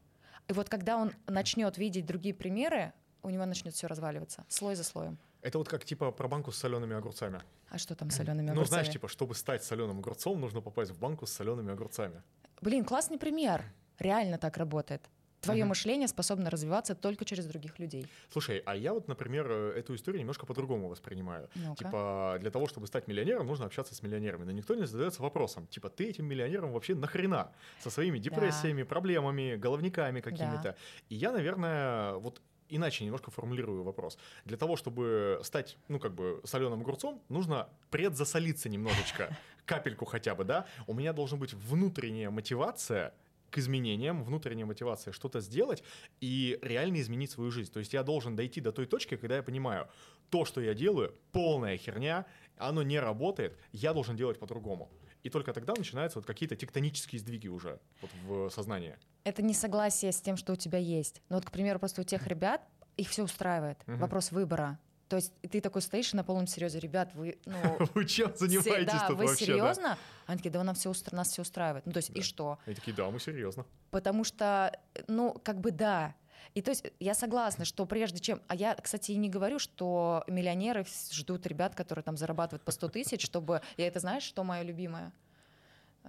[0.47, 4.83] И вот когда он начнет видеть другие примеры, у него начнет все разваливаться, слой за
[4.83, 5.17] слоем.
[5.47, 7.41] Это вот как типа про банку с солеными огурцами.
[7.69, 8.59] А что там с солеными огурцами?
[8.59, 12.21] Ну, знаешь, типа, чтобы стать соленым огурцом, нужно попасть в банку с солеными огурцами.
[12.61, 13.63] Блин, классный пример.
[13.97, 15.09] Реально так работает.
[15.39, 15.69] Твое угу.
[15.69, 18.07] мышление способно развиваться только через других людей.
[18.29, 21.47] Слушай, а я вот, например, эту историю немножко по-другому воспринимаю.
[21.55, 21.77] ну -ка.
[21.77, 24.43] Типа, для того, чтобы стать миллионером, нужно общаться с миллионерами.
[24.45, 27.51] Но никто не задается вопросом, типа, ты этим миллионером вообще нахрена?
[27.79, 28.89] Со своими депрессиями, да.
[28.89, 30.63] проблемами, головниками какими-то.
[30.63, 30.75] Да.
[31.09, 34.17] И я, наверное, вот иначе немножко формулирую вопрос.
[34.45, 40.43] Для того, чтобы стать, ну, как бы, соленым огурцом, нужно предзасолиться немножечко, капельку хотя бы,
[40.43, 40.65] да?
[40.87, 43.13] У меня должна быть внутренняя мотивация
[43.49, 45.83] к изменениям, внутренняя мотивация что-то сделать
[46.19, 47.71] и реально изменить свою жизнь.
[47.71, 49.87] То есть я должен дойти до той точки, когда я понимаю,
[50.29, 52.25] то, что я делаю, полная херня,
[52.57, 54.89] оно не работает, я должен делать по-другому.
[55.23, 58.97] И только тогда начинаются вот какие-то тектонические сдвиги уже вот в сознании.
[59.23, 61.21] Это не согласие с тем, что у тебя есть.
[61.29, 62.61] Ну вот, к примеру, просто у тех ребят
[62.97, 63.79] их все устраивает.
[63.87, 63.97] Угу.
[63.97, 64.79] Вопрос выбора.
[65.07, 67.55] То есть ты такой стоишь на полном серьезе, ребят, вы, ну,
[67.93, 69.45] вы чем занимаетесь да, тут вы вообще?
[69.45, 69.83] серьезно?
[69.83, 69.97] Да?
[70.25, 71.15] Они такие, да, нам все устра...
[71.15, 71.85] нас все устраивает.
[71.85, 72.19] Ну то есть да.
[72.19, 72.59] и что?
[72.65, 73.65] Они такие, да, мы серьезно.
[73.91, 74.77] Потому что,
[75.07, 76.15] ну как бы да.
[76.53, 78.41] И то есть я согласна, что прежде чем...
[78.47, 82.89] А я, кстати, и не говорю, что миллионеры ждут ребят, которые там зарабатывают по 100
[82.89, 83.61] тысяч, чтобы...
[83.77, 85.11] Я это знаешь, что мое любимое?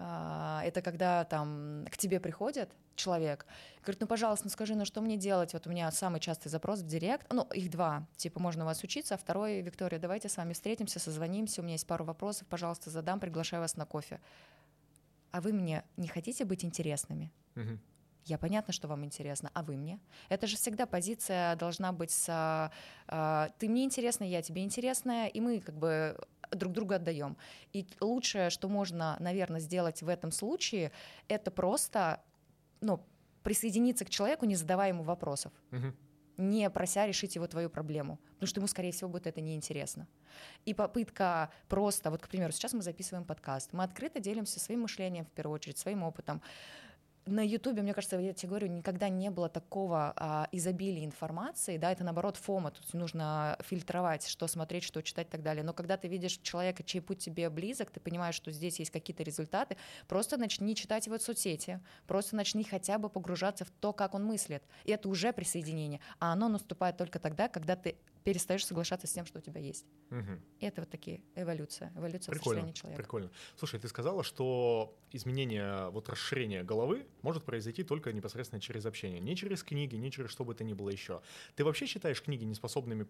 [0.00, 3.46] А, это когда там к тебе приходит человек,
[3.82, 5.52] говорит, ну, пожалуйста, ну скажи, ну что мне делать?
[5.52, 8.82] Вот у меня самый частый запрос в директ, ну, их два, типа, можно у вас
[8.84, 12.90] учиться, а второй, Виктория, давайте с вами встретимся, созвонимся, у меня есть пару вопросов, пожалуйста,
[12.90, 14.20] задам, приглашаю вас на кофе.
[15.30, 17.32] А вы мне не хотите быть интересными?
[17.56, 17.78] Угу.
[18.28, 19.98] Я понятно, что вам интересно, а вы мне?
[20.28, 22.70] Это же всегда позиция должна быть с
[23.08, 26.14] э, ты мне интересна, я тебе интересная, и мы как бы
[26.50, 27.38] друг друга отдаем.
[27.72, 30.92] И лучшее, что можно, наверное, сделать в этом случае,
[31.28, 32.20] это просто
[32.82, 33.00] ну,
[33.42, 35.52] присоединиться к человеку, не задавая ему вопросов.
[35.72, 35.94] Угу
[36.38, 40.06] не прося решить его твою проблему, потому что ему, скорее всего, будет это неинтересно.
[40.64, 45.26] И попытка просто, вот, к примеру, сейчас мы записываем подкаст, мы открыто делимся своим мышлением,
[45.26, 46.40] в первую очередь, своим опытом,
[47.28, 51.92] на Ютубе, мне кажется, я тебе говорю, никогда не было такого а, изобилия информации, да,
[51.92, 55.62] это наоборот фома, тут нужно фильтровать, что смотреть, что читать и так далее.
[55.62, 59.22] Но когда ты видишь человека, чей путь тебе близок, ты понимаешь, что здесь есть какие-то
[59.22, 64.24] результаты, просто начни читать его соцсети, просто начни хотя бы погружаться в то, как он
[64.24, 64.62] мыслит.
[64.84, 66.00] И это уже присоединение.
[66.18, 67.96] А оно наступает только тогда, когда ты
[68.28, 69.86] перестаешь соглашаться с тем, что у тебя есть.
[70.10, 70.38] Угу.
[70.60, 73.02] И это вот такие эволюция, эволюция прикольно, человека.
[73.02, 73.30] Прикольно.
[73.56, 79.34] Слушай, ты сказала, что изменение, вот расширение головы может произойти только непосредственно через общение, не
[79.34, 81.22] через книги, не через что бы то ни было еще.
[81.56, 83.06] Ты вообще считаешь книги неспособными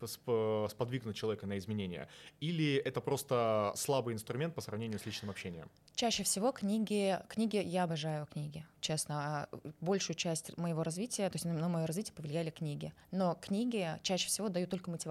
[0.68, 2.09] сподвигнуть человека на изменения?
[2.38, 5.68] Или это просто слабый инструмент по сравнению с личным общением?
[5.96, 9.14] Чаще всего книги, книги, я обожаю книги, честно.
[9.18, 9.48] А,
[9.81, 12.92] большую часть моего развития, то есть на мое развитие повлияли книги.
[13.11, 15.07] Но книги чаще всего дают только мотивацию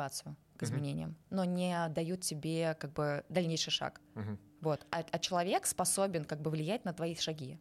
[0.57, 1.36] к изменениям, uh-huh.
[1.36, 4.01] но не дают тебе как бы дальнейший шаг.
[4.15, 4.38] Uh-huh.
[4.62, 4.86] Вот.
[4.91, 7.60] А, а человек способен как бы влиять на твои шаги.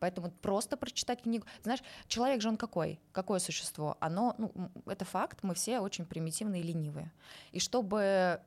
[0.00, 1.46] Поэтому просто прочитать книгу.
[1.62, 3.00] Знаешь, человек же он какой?
[3.12, 3.96] Какое существо?
[4.00, 4.52] Оно, ну,
[4.86, 7.12] это факт, мы все очень примитивные и ленивые.
[7.52, 8.40] И чтобы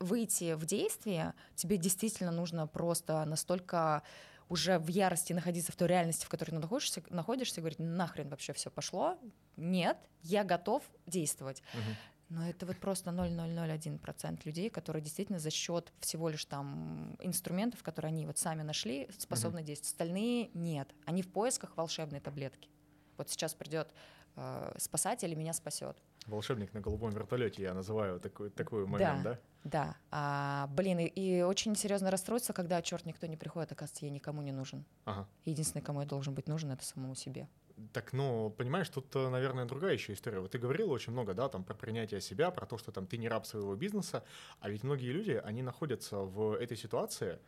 [0.00, 4.02] выйти в действие, тебе действительно нужно просто настолько
[4.48, 8.28] уже в ярости находиться в той реальности, в которой ты находишься, находишься и говорить, нахрен
[8.28, 9.18] вообще все пошло,
[9.56, 11.62] нет, я готов действовать.
[11.74, 11.96] Угу.
[12.28, 18.08] Но это вот просто 0,001% людей, которые действительно за счет всего лишь там инструментов, которые
[18.08, 19.66] они вот сами нашли, способны угу.
[19.66, 19.92] действовать.
[19.92, 20.92] Остальные нет.
[21.04, 22.68] Они в поисках волшебной таблетки.
[23.16, 23.94] Вот сейчас придет
[24.34, 25.96] э, спасатель и меня спасет.
[26.26, 29.32] Волшебник на голубом вертолете, я называю такой, такой момент, да?
[29.32, 29.96] Да, да.
[30.10, 34.42] А, блин, и, и очень серьезно расстроиться, когда, черт, никто не приходит, оказывается, я никому
[34.42, 34.84] не нужен.
[35.04, 35.28] Ага.
[35.44, 37.48] Единственный, кому я должен быть нужен, это самому себе.
[37.92, 40.40] Так, ну, понимаешь, тут, э, наверное, другая еще история.
[40.40, 43.18] Вот ты говорил очень много, да, там, про принятие себя, про то, что там ты
[43.18, 44.24] не раб своего бизнеса,
[44.60, 47.38] а ведь многие люди, они находятся в этой ситуации,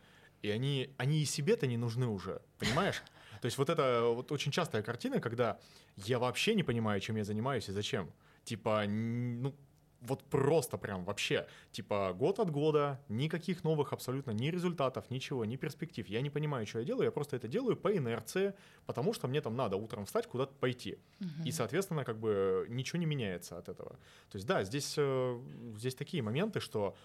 [0.43, 3.01] и они, они и себе-то не нужны уже, понимаешь?
[3.41, 5.59] То есть вот это вот очень частая картина, когда
[5.95, 8.11] я вообще не понимаю, чем я занимаюсь и зачем.
[8.43, 9.55] Типа, ну,
[10.01, 15.57] вот просто прям вообще, типа, год от года, никаких новых абсолютно ни результатов, ничего, ни
[15.57, 16.07] перспектив.
[16.07, 18.53] Я не понимаю, что я делаю, я просто это делаю по инерции,
[18.85, 20.97] потому что мне там надо утром встать, куда-то пойти.
[21.45, 23.91] И, соответственно, как бы ничего не меняется от этого.
[24.29, 25.39] То есть, да, здесь, э,
[25.75, 26.95] здесь такие моменты, что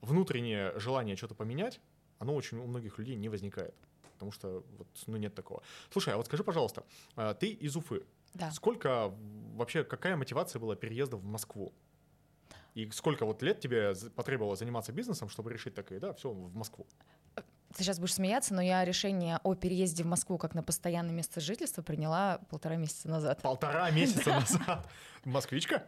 [0.00, 1.80] внутреннее желание что-то поменять,
[2.18, 3.74] оно очень у многих людей не возникает.
[4.14, 5.62] Потому что вот, ну, нет такого.
[5.90, 6.84] Слушай, а вот скажи, пожалуйста,
[7.16, 8.04] а, ты из Уфы.
[8.34, 8.50] Да.
[8.50, 9.12] Сколько
[9.54, 11.72] вообще, какая мотивация была переезда в Москву?
[12.74, 16.86] И сколько вот лет тебе потребовалось заниматься бизнесом, чтобы решить такое, да, все, в Москву?
[17.76, 21.40] Ты сейчас будешь смеяться, но я решение о переезде в Москву как на постоянное место
[21.40, 23.40] жительства приняла полтора месяца назад.
[23.42, 24.88] Полтора месяца назад.
[25.24, 25.84] Москвичка?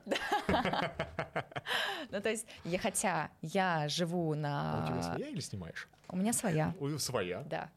[2.11, 5.03] Ну, то есть, я, хотя я живу А у тебя на...
[5.03, 5.89] своя или снимаешь?
[6.09, 7.41] У меня своя, У- Своя.
[7.43, 7.71] да.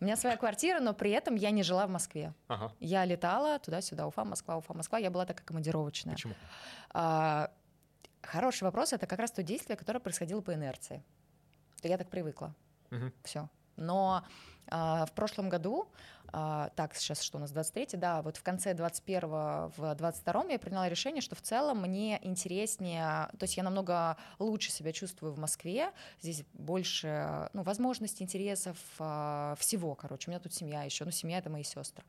[0.00, 2.34] У меня своя квартира, но при этом я не жила в Москве.
[2.48, 2.72] Ага.
[2.80, 4.98] Я летала туда-сюда, Уфа, Москва, Уфа, Москва.
[4.98, 6.14] Я была такая командировочная.
[6.14, 6.34] Почему?
[6.90, 7.50] А,
[8.22, 8.92] хороший вопрос.
[8.92, 11.02] Это как раз то действие, которое происходило по инерции.
[11.82, 12.54] Я так привыкла.
[12.90, 13.12] Мгм.
[13.24, 13.48] Все.
[13.76, 14.24] Но
[14.68, 15.88] а, в прошлом году,
[16.32, 20.58] а, так, сейчас что у нас, 23 да, вот в конце 21 в 22 я
[20.58, 25.38] приняла решение, что в целом мне интереснее, то есть я намного лучше себя чувствую в
[25.38, 31.10] Москве, здесь больше, ну, возможностей, интересов, а, всего, короче, у меня тут семья еще, ну,
[31.10, 32.04] семья— это мои сестры.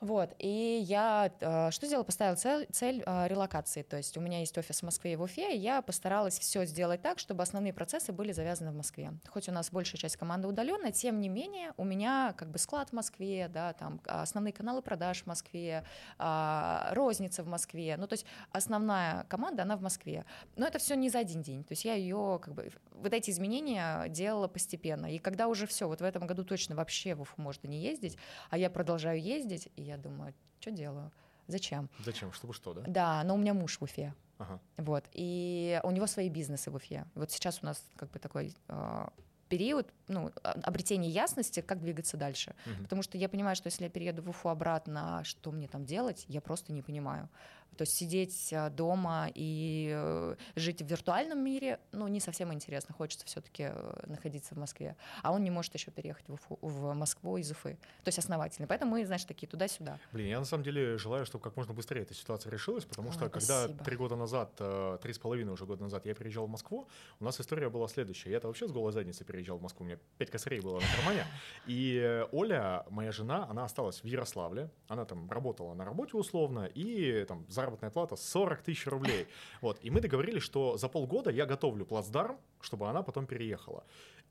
[0.00, 2.04] Вот, и я э, что сделала?
[2.04, 3.82] Поставила цель, цель э, релокации.
[3.82, 6.64] То есть у меня есть офис в Москве и в Уфе, и я постаралась все
[6.66, 9.12] сделать так, чтобы основные процессы были завязаны в Москве.
[9.28, 12.90] Хоть у нас большая часть команды удаленная, тем не менее у меня как бы склад
[12.90, 15.84] в Москве, да, там а, основные каналы продаж в Москве,
[16.16, 17.96] а, розница в Москве.
[17.98, 20.24] Ну, то есть основная команда, она в Москве.
[20.54, 21.64] Но это все не за один день.
[21.64, 25.12] То есть я ее как бы вот эти изменения делала постепенно.
[25.12, 28.16] И когда уже все, вот в этом году точно вообще в Уфу можно не ездить,
[28.50, 31.10] а я продолжаю ездить, и я думаю, что делаю?
[31.46, 31.88] Зачем?
[32.04, 32.32] Зачем?
[32.32, 32.82] Чтобы что, да?
[32.86, 34.14] Да, но у меня муж в Уфе.
[34.38, 34.60] Ага.
[34.76, 35.04] Вот.
[35.12, 37.06] И у него свои бизнесы в Уфе.
[37.14, 39.06] Вот сейчас у нас как бы такой э,
[39.48, 42.54] период ну, а- обретения ясности, как двигаться дальше.
[42.66, 42.82] Мгм.
[42.84, 46.24] Потому что я понимаю, что если я перееду в Уфу обратно, что мне там делать,
[46.28, 47.28] я просто не понимаю.
[47.76, 52.94] То есть сидеть э, дома и э, жить в виртуальном мире, ну, не совсем интересно.
[52.94, 53.70] Хочется все-таки
[54.06, 54.96] находиться в Москве.
[55.22, 57.78] А он не может еще переехать в, Уфу, в Москву из Уфы.
[58.04, 58.66] То есть основательно.
[58.66, 59.98] Поэтому мы, знаешь, такие туда-сюда.
[60.12, 63.24] Блин, я на самом деле желаю, чтобы как можно быстрее эта ситуация решилась, потому что
[63.24, 63.84] Ой, когда спасибо.
[63.84, 66.88] три года назад, э, три с половиной уже года назад я переезжал в Москву,
[67.20, 68.30] у нас история была следующая.
[68.30, 71.26] Я-то вообще с голой задницы переезжал в Москву, у меня пять косарей было на кармане.
[71.66, 76.64] И э, Оля, моя жена, она осталась в Ярославле, она там работала на работе условно,
[76.64, 79.26] и там заработная плата 40 тысяч рублей.
[79.60, 83.84] Вот, и мы договорились, что за полгода я готовлю плацдарм, чтобы она потом переехала.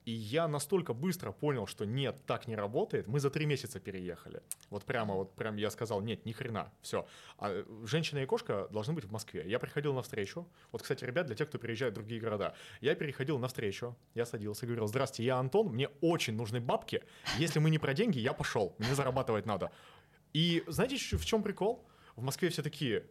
[0.08, 3.08] И я настолько быстро понял, что нет, так не работает.
[3.08, 4.42] Мы за три месяца переехали.
[4.70, 7.06] Вот прямо, вот прям я сказал, нет, ни хрена, все.
[7.38, 9.44] А э, женщина и кошка должны быть в Москве.
[9.46, 10.48] Я приходил на встречу.
[10.72, 14.26] Вот, кстати, ребят, для тех, кто переезжает в другие города, я переходил на встречу, я
[14.26, 17.04] садился и говорил, здрасте, я Антон, мне очень нужны бабки.
[17.38, 19.72] Если мы не про деньги, я пошел, мне зарабатывать надо.
[20.32, 21.86] И знаете, в чем прикол?
[22.16, 23.06] В Москве все такие,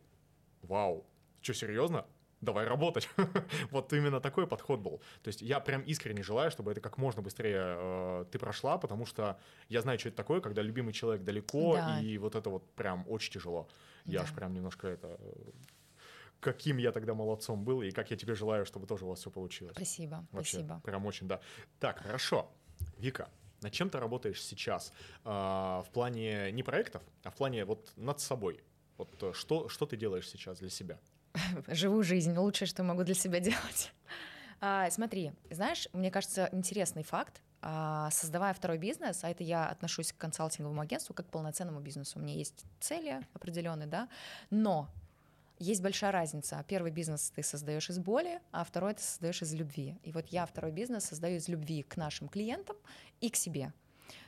[0.66, 1.06] вау,
[1.40, 2.04] что, серьезно?
[2.42, 3.08] Давай работать.
[3.70, 4.98] вот именно такой подход был.
[5.22, 9.06] То есть я прям искренне желаю, чтобы это как можно быстрее э, ты прошла, потому
[9.06, 9.38] что
[9.70, 11.98] я знаю, что это такое, когда любимый человек далеко, Да.
[12.00, 13.68] и вот это вот прям очень тяжело.
[14.04, 14.36] Я аж Да.
[14.36, 15.16] прям немножко это...
[15.18, 15.50] э,
[16.40, 19.30] Каким я тогда молодцом был, и как я тебе желаю, чтобы тоже у вас все
[19.30, 19.72] получилось.
[19.74, 20.80] Спасибо, Вообще, спасибо.
[20.84, 21.40] прям очень, да.
[21.80, 22.50] Так, хорошо.
[22.98, 23.30] Вика,
[23.62, 24.92] над чем ты работаешь сейчас?
[25.24, 28.62] А, в плане не проектов, а в плане вот над собой.
[28.98, 30.98] Вот э, что, что ты делаешь сейчас для себя?
[31.68, 33.92] Живу жизнь, лучшее, что могу для себя делать.
[34.60, 37.42] А, смотри, знаешь, мне кажется, интересный факт.
[37.62, 42.18] А, создавая второй бизнес, а это я отношусь к консалтинговому агентству как к полноценному бизнесу.
[42.18, 44.08] У меня есть цели определенные, да,
[44.50, 44.88] но
[45.58, 46.64] есть большая разница.
[46.68, 49.98] Первый бизнес ты создаешь из боли, а второй ты создаешь из любви.
[50.02, 52.76] И вот я второй бизнес создаю из любви к нашим клиентам
[53.20, 53.72] и к себе.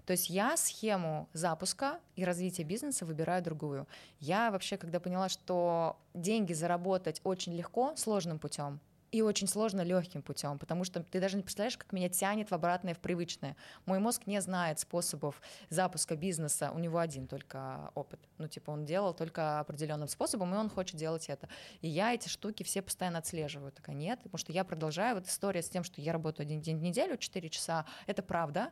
[0.09, 3.87] То есть я схему запуска и развития бизнеса выбираю другую.
[4.21, 10.23] Я вообще, когда поняла, что деньги заработать очень легко, сложным путем, и очень сложно легким
[10.23, 13.57] путем, потому что ты даже не представляешь, как меня тянет в обратное, в привычное.
[13.87, 15.41] Мой мозг не знает способов
[15.71, 18.21] запуска бизнеса, у него один только опыт.
[18.39, 21.49] Ну, типа, он делал только определенным способом, и он хочет делать это.
[21.81, 23.73] И я эти штуки все постоянно отслеживаю.
[23.73, 25.15] Такая нет, потому что я продолжаю.
[25.15, 28.71] Вот история с тем, что я работаю один день в неделю, 4 часа, это правда.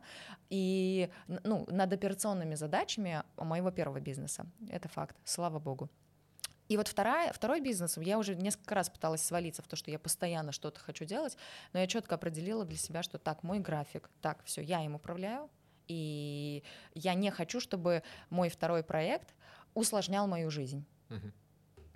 [0.49, 4.45] И ну, над операционными задачами моего первого бизнеса.
[4.69, 5.89] Это факт, слава богу.
[6.67, 9.99] И вот вторая, второй бизнес, я уже несколько раз пыталась свалиться в то, что я
[9.99, 11.37] постоянно что-то хочу делать,
[11.73, 15.49] но я четко определила для себя, что так, мой график, так, все, я им управляю,
[15.87, 19.33] и я не хочу, чтобы мой второй проект
[19.73, 20.85] усложнял мою жизнь.
[21.09, 21.31] Угу.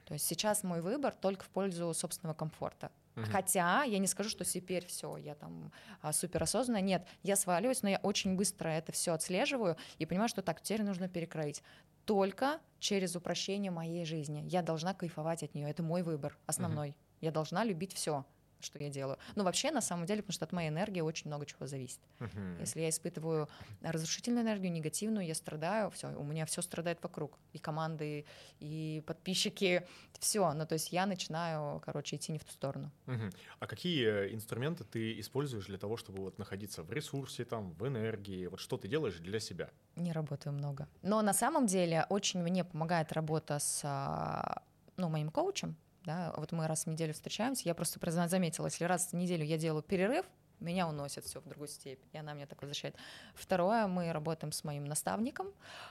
[0.06, 2.92] То есть сейчас мой выбор только в пользу собственного комфорта.
[3.16, 3.26] Угу.
[3.32, 6.82] Хотя я не скажу, что теперь все, я там а, супер осознанно.
[6.82, 10.84] Нет, я сваливаюсь, но я очень быстро это все отслеживаю и понимаю, что так, теперь
[10.84, 11.62] нужно перекроить
[12.06, 14.44] только через упрощение моей жизни.
[14.48, 15.70] Я должна кайфовать от нее.
[15.70, 16.90] Это мой выбор основной.
[16.90, 16.96] Uh-huh.
[17.22, 18.26] Я должна любить все
[18.63, 19.17] что я делаю.
[19.36, 22.00] Ну, вообще, на самом деле, потому что от моей энергии очень много чего зависит.
[22.19, 22.60] Uh-huh.
[22.60, 23.50] Если я испытываю
[23.82, 27.38] разрушительную энергию, негативную, я страдаю, все, у меня все страдает вокруг.
[27.54, 28.26] И команды,
[28.60, 29.86] и подписчики,
[30.19, 30.54] все.
[30.54, 32.91] Ну, то есть я начинаю, короче, идти не в ту сторону.
[33.08, 33.34] Uh-huh.
[33.60, 37.88] А какие э, инструменты ты используешь для того, чтобы вот находиться в ресурсе, там, в
[37.88, 38.47] энергии?
[38.47, 39.69] Вот что ты делаешь для себя?
[39.95, 40.88] Не работаю много.
[41.02, 44.62] Но на самом деле очень мне помогает работа с а,
[44.97, 49.10] ну, моим коучем, да, вот мы раз в неделю встречаемся, я просто заметила, если раз
[49.10, 50.26] в неделю я делаю перерыв,
[50.62, 52.95] меня уносит все в другую степь, и она меня так возвращает.
[53.34, 55.47] Второе, мы работаем с моим наставником.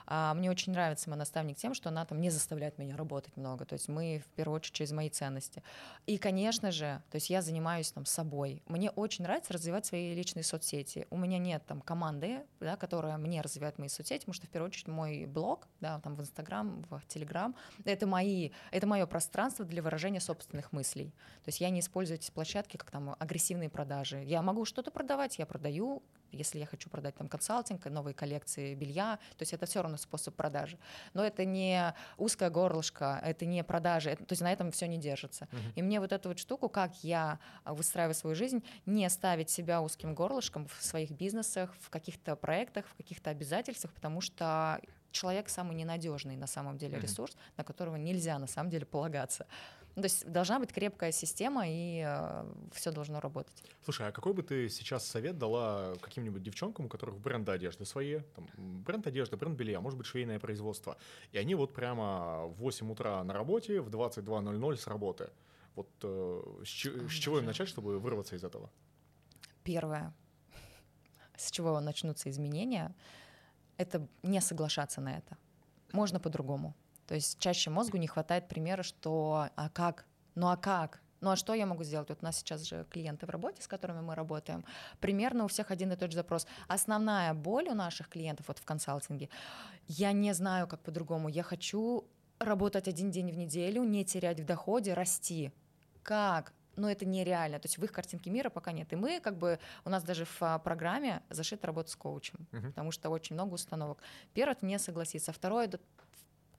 [0.07, 3.65] А, мне очень нравится мой наставник тем, что она там не заставляет меня работать много,
[3.65, 5.63] то есть мы в первую очередь через мои ценности.
[6.07, 8.63] И, конечно же, то есть я занимаюсь там собой.
[8.67, 11.07] Мне очень нравится развивать свои личные соцсети.
[11.11, 14.69] У меня нет там команды, да, которая мне развивает мои соцсети, потому что в первую
[14.69, 17.55] очередь мой блог, да, там в Инстаграм, в Телеграм,
[17.85, 21.13] это мои, это мое пространство для выражения собственных мыслей.
[21.45, 24.23] То есть я не использую эти площадки как там агрессивные продажи.
[24.25, 28.75] Я могу могу что-то продавать, я продаю, если я хочу продать там консалтинг, новые коллекции
[28.75, 30.79] белья, то есть это все равно способ продажи.
[31.15, 34.99] Но это не узкое горлышко, это не продажи, это, то есть на этом все не
[34.99, 35.45] держится.
[35.45, 35.73] Uh-huh.
[35.77, 40.15] И мне вот эту вот штуку, как я выстраиваю свою жизнь, не ставить себя узким
[40.15, 44.79] горлышком в своих бизнесах, в каких-то проектах, в каких-то обязательствах, потому что
[45.11, 47.03] человек самый ненадежный на самом деле uh-huh.
[47.03, 49.47] ресурс, на которого нельзя на самом деле полагаться.
[49.97, 53.63] Ну, то есть должна быть крепкая система, и э, все должно работать.
[53.85, 58.21] Слушай, а какой бы ты сейчас совет дала каким-нибудь девчонкам, у которых бренды одежды свои,
[58.35, 60.97] там, бренд одежды, бренд белья, может быть, швейное производство,
[61.33, 65.31] и они вот прямо в 8 утра на работе, в 22.00 с работы.
[65.75, 68.71] Вот э, с, ч- с чего им начать, чтобы вырваться из этого?
[69.65, 70.13] Первое,
[71.37, 72.95] с чего начнутся изменения,
[73.77, 75.37] это не соглашаться на это.
[75.93, 76.75] Можно по-другому.
[77.11, 80.07] То есть чаще мозгу не хватает примера, что а как?
[80.37, 81.01] Ну а как?
[81.21, 82.09] Ну а что я могу сделать?
[82.09, 84.65] Вот у нас сейчас же клиенты в работе, с которыми мы работаем.
[85.01, 86.47] Примерно у всех один и тот же запрос.
[86.69, 89.29] Основная боль у наших клиентов вот в консалтинге,
[89.89, 91.29] я не знаю, как по-другому.
[91.29, 92.05] Я хочу
[92.39, 95.51] работать один день в неделю, не терять в доходе, расти.
[96.05, 96.53] Как?
[96.77, 97.59] но это нереально.
[97.59, 98.93] То есть в их картинке мира пока нет.
[98.93, 102.69] И мы как бы, у нас даже в а, программе зашит работа с коучем, uh-huh.
[102.69, 103.99] потому что очень много установок.
[104.33, 105.33] Первое, это не согласиться.
[105.33, 105.69] Второе,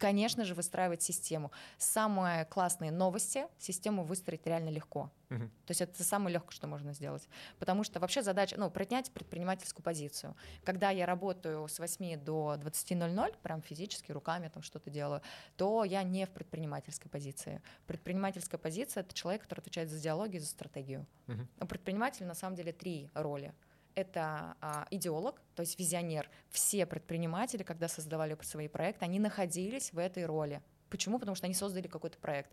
[0.01, 1.51] конечно же, выстраивать систему.
[1.77, 5.11] Самые классные новости систему выстроить реально легко.
[5.29, 5.39] Угу.
[5.39, 7.29] То есть это самое легкое, что можно сделать.
[7.59, 10.35] Потому что вообще задача, ну, принять предпринимательскую позицию.
[10.63, 15.21] Когда я работаю с 8 до 20.00, прям физически, руками там что-то делаю,
[15.55, 17.61] то я не в предпринимательской позиции.
[17.85, 21.05] Предпринимательская позиция— это человек, который отвечает за диалоги, за стратегию.
[21.27, 21.47] Угу.
[21.59, 23.53] У предпринимателя на самом деле три роли—
[23.95, 26.29] это а, идеолог, то есть визионер.
[26.49, 30.61] Все предприниматели, когда создавали свои проекты, они находились в этой роли.
[30.89, 31.19] Почему?
[31.19, 32.51] Потому что они создали какой-то проект.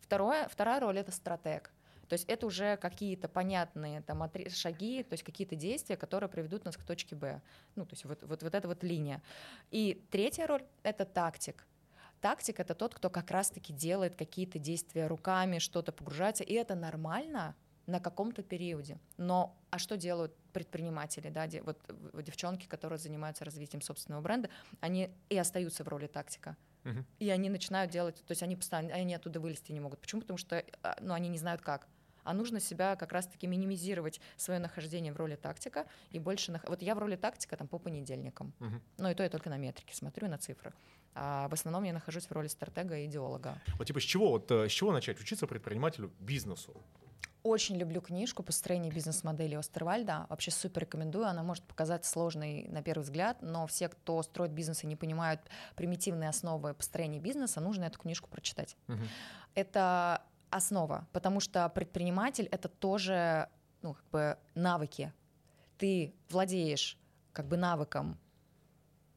[0.00, 1.72] Второе, вторая роль— это стратег.
[2.08, 6.76] То есть это уже какие-то понятные там, шаги, то есть какие-то действия, которые приведут нас
[6.76, 7.40] к точке Б.
[7.76, 9.22] Ну, то есть вот, вот, вот эта вот линия.
[9.70, 11.66] И третья роль— это тактик.
[12.20, 17.54] Тактик— это тот, кто как раз-таки делает какие-то действия руками, что-то погружается, и это нормально,
[17.86, 18.98] на каком-то периоде.
[19.16, 21.78] Но а что делают предприниматели, да, де, вот
[22.22, 26.56] девчонки, которые занимаются развитием собственного бренда, они и остаются в роли тактика.
[26.84, 27.04] Uh-huh.
[27.18, 30.00] И они начинают делать, то есть они постоянно, они оттуда вылезти не могут.
[30.00, 30.20] Почему?
[30.20, 31.88] Потому что а, ну, они не знают как.
[32.24, 36.52] А нужно себя как раз-таки минимизировать свое нахождение в роли тактика и больше...
[36.52, 36.64] Нах...
[36.68, 38.52] Вот я в роли тактика там по понедельникам.
[38.60, 38.80] Uh-huh.
[38.98, 40.72] Ну и то я только на метрики смотрю, на цифры.
[41.14, 43.60] А в основном я нахожусь в роли стратега и идеолога.
[43.78, 46.74] Вот типа с чего, вот, э, с чего начать учиться предпринимателю бизнесу?
[47.44, 50.24] Очень люблю книжку «Построение бизнес-модели» Остервальда.
[50.30, 51.26] Вообще супер рекомендую.
[51.26, 55.42] Она может показаться сложной на первый взгляд, но все, кто строит бизнес и не понимают
[55.76, 58.78] примитивные основы построения бизнеса, нужно эту книжку прочитать.
[58.88, 59.02] Угу.
[59.56, 63.50] Это основа, потому что предприниматель это тоже
[63.82, 65.12] ну, как бы навыки.
[65.76, 66.96] Ты владеешь
[67.34, 68.18] как бы навыком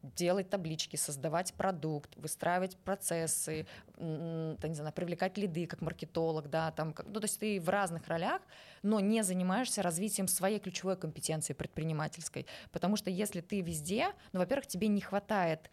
[0.04, 3.68] делать таблички, создавать продукт, выстраивать процессы,
[3.98, 8.42] не знаю, привлекать лиды как маркетолог, да, там, ну, то есть ты в разных ролях,
[8.84, 14.68] но не занимаешься развитием своей ключевой компетенции предпринимательской, потому что если ты везде, ну, во-первых,
[14.68, 15.70] тебе не хватает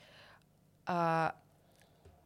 [0.87, 1.37] а,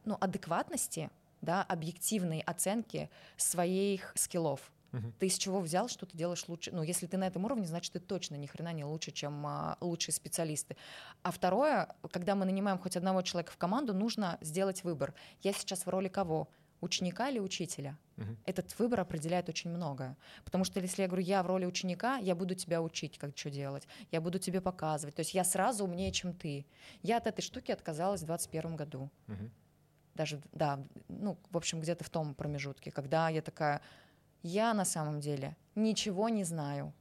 [0.05, 1.11] ну, адекватности,
[1.41, 5.13] да, объективной оценки своих скиллов, Угу.
[5.19, 6.71] Ты из чего взял, что ты делаешь лучше?
[6.73, 9.77] Ну, если ты на этом уровне, значит, ты точно ни хрена не лучше, чем а,
[9.81, 10.77] лучшие специалисты.
[11.23, 15.15] А второе, когда мы нанимаем хоть одного человека в команду, нужно сделать выбор.
[15.43, 16.49] Я сейчас в роли кого?
[16.81, 17.99] Ученика или учителя?
[18.17, 18.37] Угу.
[18.47, 20.17] Этот выбор определяет очень многое.
[20.45, 23.51] Потому что если я говорю, я в роли ученика, я буду тебя учить, как что
[23.51, 25.17] делать, я буду тебе показывать.
[25.17, 26.67] То есть я сразу умнее, чем ты.
[27.03, 29.11] Я от этой штуки отказалась в 2021 году.
[29.27, 29.51] Угу.
[30.15, 33.81] Даже, да, ну, в общем, где-то в том промежутке, когда я такая,
[34.43, 36.93] я на самом деле ничего не знаю,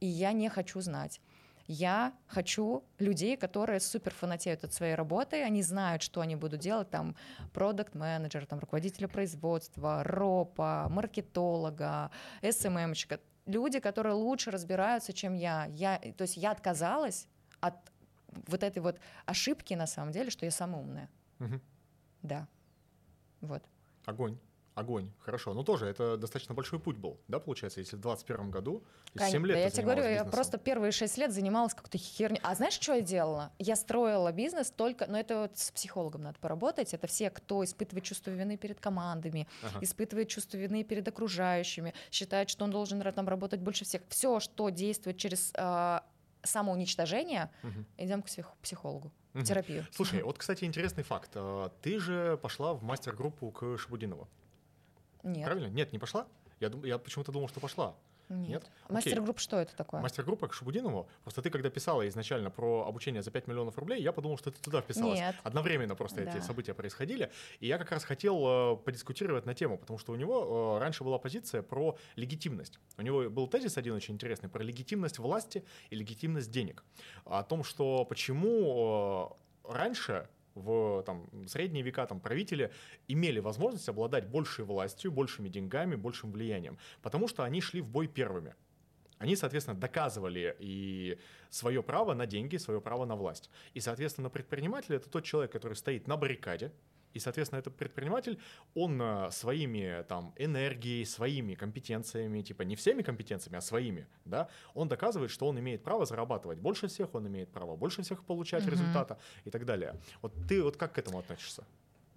[0.00, 1.20] и я не хочу знать.
[1.68, 6.90] Я хочу людей, которые супер фанатеют от своей работы, они знают, что они будут делать,
[6.90, 7.16] там,
[7.52, 12.12] продукт-менеджер, там, руководителя производства, ропа, маркетолога,
[12.48, 15.66] СММщика, люди, которые лучше разбираются, чем я.
[15.70, 15.98] я.
[16.16, 17.26] То есть я отказалась
[17.60, 17.74] от
[18.46, 21.10] вот этой вот ошибки, на самом деле, что я самая умная.
[21.40, 21.60] Угу.
[22.22, 22.46] Да.
[23.40, 23.62] Вот.
[24.04, 24.38] Огонь.
[24.76, 25.54] Огонь, хорошо.
[25.54, 29.46] Ну тоже это достаточно большой путь был, да, получается, если в 21 году, Конечно, 7
[29.46, 30.26] лет Я тебе говорю, бизнесом.
[30.26, 32.40] я просто первые 6 лет занималась какой-то херней.
[32.42, 33.50] А знаешь, что я делала?
[33.58, 37.64] Я строила бизнес только, но ну, это вот с психологом надо поработать, это все, кто
[37.64, 39.78] испытывает чувство вины перед командами, ага.
[39.82, 44.02] испытывает чувство вины перед окружающими, считает, что он должен там работать больше всех.
[44.10, 46.00] Все, что действует через э,
[46.42, 47.84] самоуничтожение, угу.
[47.96, 48.26] идем к
[48.60, 49.10] психологу.
[49.32, 49.86] В терапию.
[49.90, 51.30] Слушай, вот, кстати, интересный факт.
[51.34, 54.28] А, ты же пошла в мастер-группу к Шабудинову.
[55.26, 55.44] Нет.
[55.44, 55.68] Правильно?
[55.68, 56.26] Нет, не пошла?
[56.60, 57.94] Я, дум, я почему-то думал, что пошла.
[58.28, 58.48] Нет.
[58.48, 58.70] Нет?
[58.88, 60.00] Мастер-группа что это такое?
[60.00, 61.08] Мастер-группа к Шабудинову.
[61.22, 64.60] Просто ты, когда писала изначально про обучение за 5 миллионов рублей, я подумал, что ты
[64.60, 65.18] туда вписалась.
[65.18, 65.36] Нет.
[65.44, 66.30] Одновременно просто да.
[66.30, 67.30] эти события происходили.
[67.60, 71.04] И я как раз хотел э, подискутировать на тему, потому что у него э, раньше
[71.04, 72.80] была позиция про легитимность.
[72.96, 76.84] У него был тезис один очень интересный про легитимность власти и легитимность денег.
[77.24, 82.72] О том, что почему э, раньше в там, средние века там, правители
[83.06, 88.08] имели возможность обладать большей властью, большими деньгами, большим влиянием, потому что они шли в бой
[88.08, 88.54] первыми.
[89.18, 93.50] Они, соответственно, доказывали и свое право на деньги, свое право на власть.
[93.72, 96.72] И, соответственно, предприниматель— это тот человек, который стоит на баррикаде,
[97.16, 98.38] и, соответственно, этот предприниматель,
[98.74, 104.88] он э, своими там энергией, своими компетенциями, типа не всеми компетенциями, а своими, да, он
[104.88, 108.72] доказывает, что он имеет право зарабатывать больше всех, он имеет право больше всех получать угу.
[108.72, 109.94] результата и так далее.
[110.22, 111.64] Вот ты вот как к этому относишься?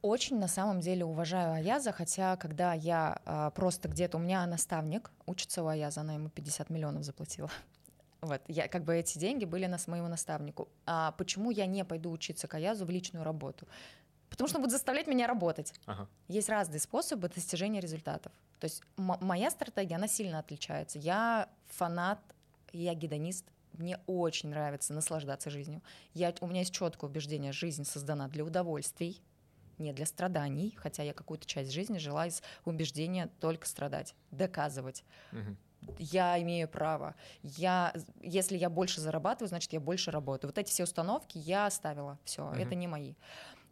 [0.02, 5.12] Очень на самом деле уважаю Аяза, хотя когда я э, просто где-то, у меня наставник
[5.26, 7.50] учится у Аяза, она ему 50 миллионов заплатила.
[8.22, 10.68] Вот, я, как бы эти деньги были на моему наставнику.
[10.86, 13.66] А почему я не пойду учиться к Аязу в личную работу?
[14.40, 15.74] Потому что он будет заставлять меня работать.
[15.86, 16.08] Ага.
[16.30, 18.32] Есть разные способы достижения результатов.
[18.62, 20.98] То есть моя стратегия, она сильно отличается.
[20.98, 22.22] Я фанат,
[22.72, 25.82] я гедонист, мне очень нравится наслаждаться жизнью.
[26.14, 29.22] Я, у меня есть четкое убеждение, жизнь создана для удовольствий,
[29.78, 35.04] не для страданий, хотя я какую-то часть жизни жила из убеждения только страдать, доказывать.
[35.34, 35.58] Угу
[35.98, 37.16] я имею право.
[37.42, 40.50] Я, если я больше зарабатываю, значит, я больше работаю.
[40.52, 42.20] Вот эти все установки я оставила.
[42.24, 43.14] Все, uh это не мои.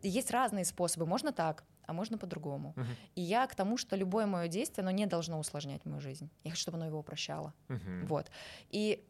[0.01, 1.05] Есть разные способы.
[1.05, 2.73] Можно так, а можно по-другому.
[2.75, 2.85] Uh-huh.
[3.15, 6.29] И я к тому, что любое мое действие, оно не должно усложнять мою жизнь.
[6.43, 7.53] Я хочу, чтобы оно его упрощало.
[7.69, 8.05] Uh-huh.
[8.05, 8.29] Вот.
[8.69, 9.05] И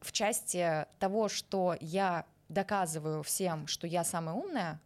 [0.00, 4.80] в части того, что я доказываю всем, что я самая умная,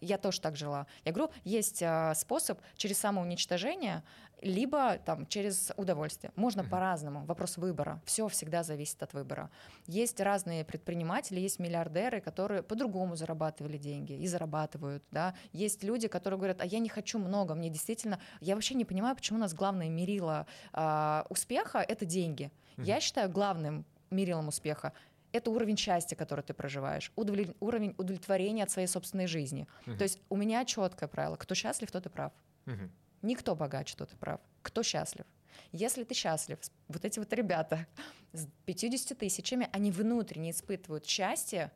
[0.00, 0.86] я тоже так жила.
[1.04, 4.02] Я говорю, есть э, способ через самоуничтожение
[4.42, 6.32] либо там через удовольствие.
[6.36, 6.68] Можно uh-huh.
[6.68, 7.24] по-разному.
[7.24, 8.00] Вопрос выбора.
[8.04, 9.50] Все всегда зависит от выбора.
[9.86, 15.02] Есть разные предприниматели, есть миллиардеры, которые по-другому зарабатывали деньги и зарабатывают.
[15.10, 15.34] Да?
[15.52, 18.20] Есть люди, которые говорят, а я не хочу много, мне действительно...
[18.40, 22.50] Я вообще не понимаю, почему у нас главное мерило э, успеха— это деньги.
[22.76, 22.84] Uh-huh.
[22.84, 24.92] Я считаю главным мерилом успеха
[25.36, 27.56] это уровень счастья, который ты проживаешь, удовлет...
[27.60, 29.66] уровень удовлетворения от своей собственной жизни.
[29.86, 29.96] Uh-huh.
[29.96, 32.32] То есть у меня четкое правило: кто счастлив, тот и прав.
[32.66, 32.90] Uh-huh.
[33.22, 34.40] Никто богаче, тот и прав.
[34.62, 35.24] Кто счастлив?
[35.72, 36.58] Если ты счастлив,
[36.88, 37.86] вот эти вот ребята
[38.32, 41.72] с 50 тысячами, они внутренне испытывают счастье,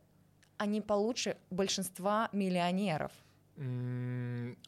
[0.58, 3.12] они получше большинства миллионеров.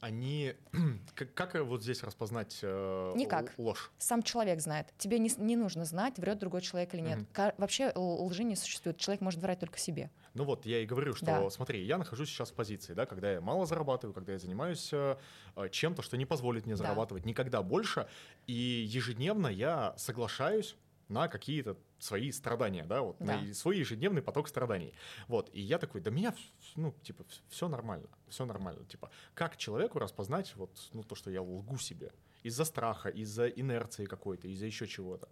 [0.01, 0.55] Они...
[1.14, 3.53] Как, как вот здесь распознать э, Никак.
[3.57, 3.90] ложь?
[3.99, 4.93] Сам человек знает.
[4.99, 7.20] Тебе не, не нужно знать, врет другой человек или нет.
[7.32, 8.97] Ка- Вообще л- лжи не существует.
[8.99, 10.11] Человек может врать только себе.
[10.34, 11.51] Ну вот, я и говорю, что, Да.
[11.51, 15.16] смотри, я нахожусь сейчас в позиции, да, когда я мало зарабатываю, когда я занимаюсь э,
[15.57, 16.78] э, чем-то, что не позволит мне Да.
[16.84, 18.09] зарабатывать никогда больше,
[18.47, 18.53] и
[18.88, 20.76] ежедневно я соглашаюсь
[21.09, 23.40] на какие-то свои страдания, да, вот, Да.
[23.40, 24.92] на свой ежедневный поток страданий.
[25.28, 26.34] Вот, и я такой, да меня,
[26.76, 31.42] ну, типа, все нормально, все нормально, типа, как человеку распознать вот, ну, то, что я
[31.42, 32.11] лгу себе?
[32.42, 35.28] Из-за страха, из-за инерции какой-то, из-за еще чего-то.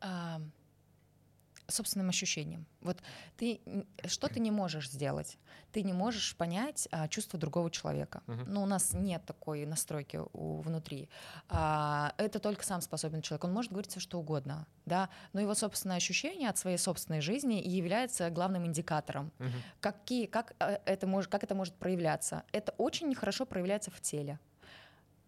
[0.00, 0.40] А,
[1.68, 2.66] собственным ощущением.
[2.80, 3.02] Вот
[3.36, 3.60] ты
[4.06, 5.38] что ты не можешь сделать?
[5.72, 8.22] Ты не можешь понять а, чувства другого человека.
[8.26, 8.44] Мгм.
[8.46, 11.08] Ну, у нас нет такой настройки у, внутри.
[11.48, 13.44] А, это только сам способен человек.
[13.44, 17.60] Он может говорить все что угодно, да, но его собственное ощущение от своей собственной жизни
[17.60, 19.32] и является главным индикатором.
[19.80, 22.44] Какие, как, э, это может, как это может проявляться?
[22.52, 24.38] Это очень нехорошо проявляется в теле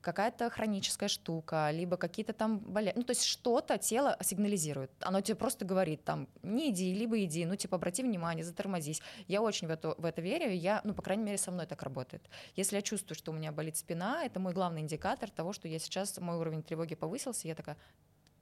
[0.07, 3.01] какая-то хроническая штука, либо какие-то там болезни.
[3.01, 4.93] Ну, то есть что-то тело сигнализирует.
[5.01, 9.03] Оно тебе просто говорит там, не иди, либо иди, ну, типа, обрати внимание, затормозись.
[9.27, 11.83] Я очень в это, в это верю, я, ну, по крайней мере, со мной так
[11.83, 12.23] работает.
[12.55, 15.81] Если я чувствую, что у меня болит спина, это мой главный индикатор того, что я
[15.81, 17.77] сейчас, мой уровень тревоги повысился, я такая,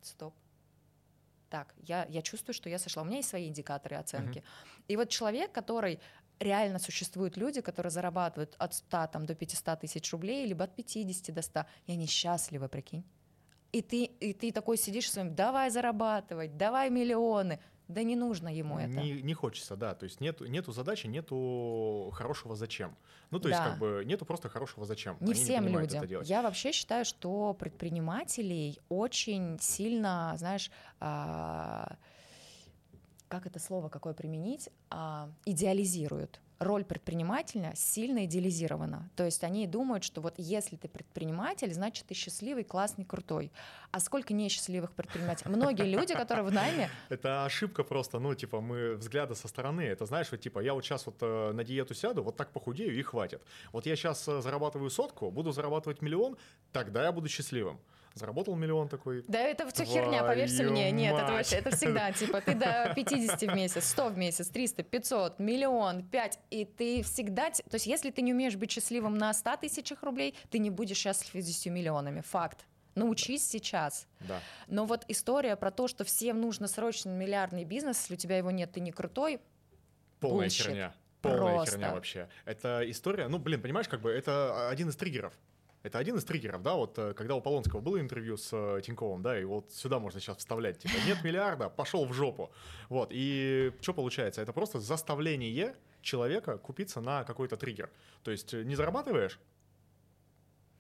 [0.02, 0.34] стоп.
[1.48, 3.02] Так, я, я чувствую, что я сошла.
[3.02, 4.42] У меня есть свои индикаторы оценки.
[4.88, 5.98] И вот человек, который
[6.41, 11.35] реально существуют люди, которые зарабатывают от 100 там, до 500 тысяч рублей, либо от 50
[11.35, 13.05] до 100, и они счастливы, прикинь.
[13.72, 17.59] И ты, и ты такой сидишь с вами, давай зарабатывать, давай миллионы.
[17.87, 18.89] Да не нужно ему это.
[18.99, 19.95] Не, не хочется, да.
[19.95, 22.97] То есть нету, нету задачи, нету хорошего зачем.
[23.30, 23.70] Ну, то есть, Да.
[23.70, 25.18] как бы, нету просто хорошего зачем.
[25.20, 25.99] Не Они всем понимают людям.
[26.03, 26.30] это делать.
[26.30, 30.70] Я вообще считаю, что предпринимателей очень сильно, знаешь,
[31.01, 31.97] а,
[33.35, 36.41] как это слово какое применить, А, идеализируют.
[36.61, 39.11] Роль предпринимателя сильно идеализирована.
[39.16, 43.51] То есть они думают, что вот если ты предприниматель, значит ты счастливый, классный, крутой.
[43.91, 45.51] А сколько несчастливых предпринимателей?
[45.51, 49.80] Многие люди, которые в найме, Это ошибка просто, ну, типа, мы взгляда со стороны.
[49.80, 52.97] Это знаешь, вот, типа, я вот сейчас вот э, на диету сяду, вот так похудею
[52.97, 53.43] и хватит.
[53.72, 56.37] Вот я сейчас зарабатываю сотку, буду зарабатывать миллион,
[56.72, 57.80] тогда я буду счастливым.
[58.14, 60.90] Заработал миллион такой, Да это все херня, поверьте мне.
[60.92, 64.84] Нет, это вообще, это всегда, типа, ты до 50 в месяц, 100 в месяц, 300,
[64.84, 67.50] 500, миллион, 5, и ты всегда...
[67.50, 70.96] То есть если ты не умеешь быть счастливым на 100 тысячах рублей, ты не будешь
[70.96, 72.20] счастлив с 10 миллионами.
[72.20, 72.66] Факт.
[72.94, 74.06] Научись сейчас.
[74.20, 74.40] да.
[74.68, 78.52] Но вот история про то, что всем нужно срочно миллиардный бизнес, если у тебя его
[78.52, 79.40] нет, ты не крутой,
[80.20, 80.62] Полная Bullshit.
[80.62, 80.94] херня.
[81.20, 81.72] Полная Просто.
[81.72, 82.28] херня вообще.
[82.44, 85.32] Это история, ну, блин, понимаешь, как бы это один из триггеров.
[85.85, 89.20] Это один из триггеров, да, вот э, когда у Полонского было интервью с э, Тиньковым,
[89.20, 92.51] да, и вот сюда можно сейчас вставлять, типа, нет миллиарда, пошел в жопу.
[92.89, 94.41] Вот, и что получается?
[94.41, 97.91] Это просто заставление человека купиться на какой-то триггер.
[98.22, 99.39] То есть э, не зарабатываешь,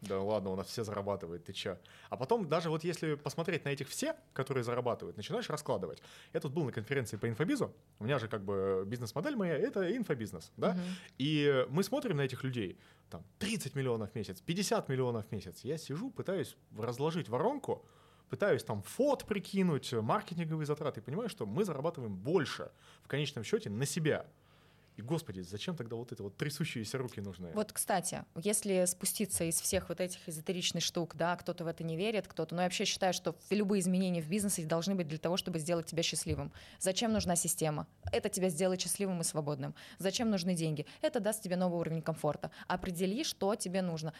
[0.08, 1.78] да ладно, у нас все зарабатывают, ты чё?
[2.10, 6.02] А потом, даже вот если посмотреть на этих все, которые зарабатывают, начинаешь раскладывать.
[6.32, 9.96] Я тут был на конференции по инфобизу, у меня же как бы бизнес-модель моя— это
[9.96, 10.72] инфобизнес, да?
[10.72, 10.82] Мгм.
[11.18, 12.78] И мы смотрим на этих людей,
[13.10, 15.60] там, 30 миллионов в месяц, 50 миллионов в месяц.
[15.62, 17.84] Я сижу, пытаюсь разложить воронку,
[18.28, 22.70] пытаюсь там фот прикинуть, маркетинговые затраты, и понимаю, что мы зарабатываем больше
[23.02, 24.26] в конечном счете на себя.
[24.96, 27.50] И, господи, зачем тогда вот это вот трясущиеся руки нужны?
[27.54, 31.96] Вот, кстати, если спуститься из всех вот этих эзотеричных штук, да, кто-то в это не
[31.96, 35.36] верит, кто-то, но я вообще считаю, что любые изменения в бизнесе должны быть для того,
[35.36, 36.52] чтобы сделать тебя счастливым.
[36.78, 37.88] Зачем нужна система?
[38.12, 39.74] Это тебя сделает счастливым и свободным.
[39.98, 40.86] Зачем нужны деньги?
[41.02, 42.52] Это даст тебе новый уровень комфорта.
[42.68, 44.14] Определи, что тебе нужно.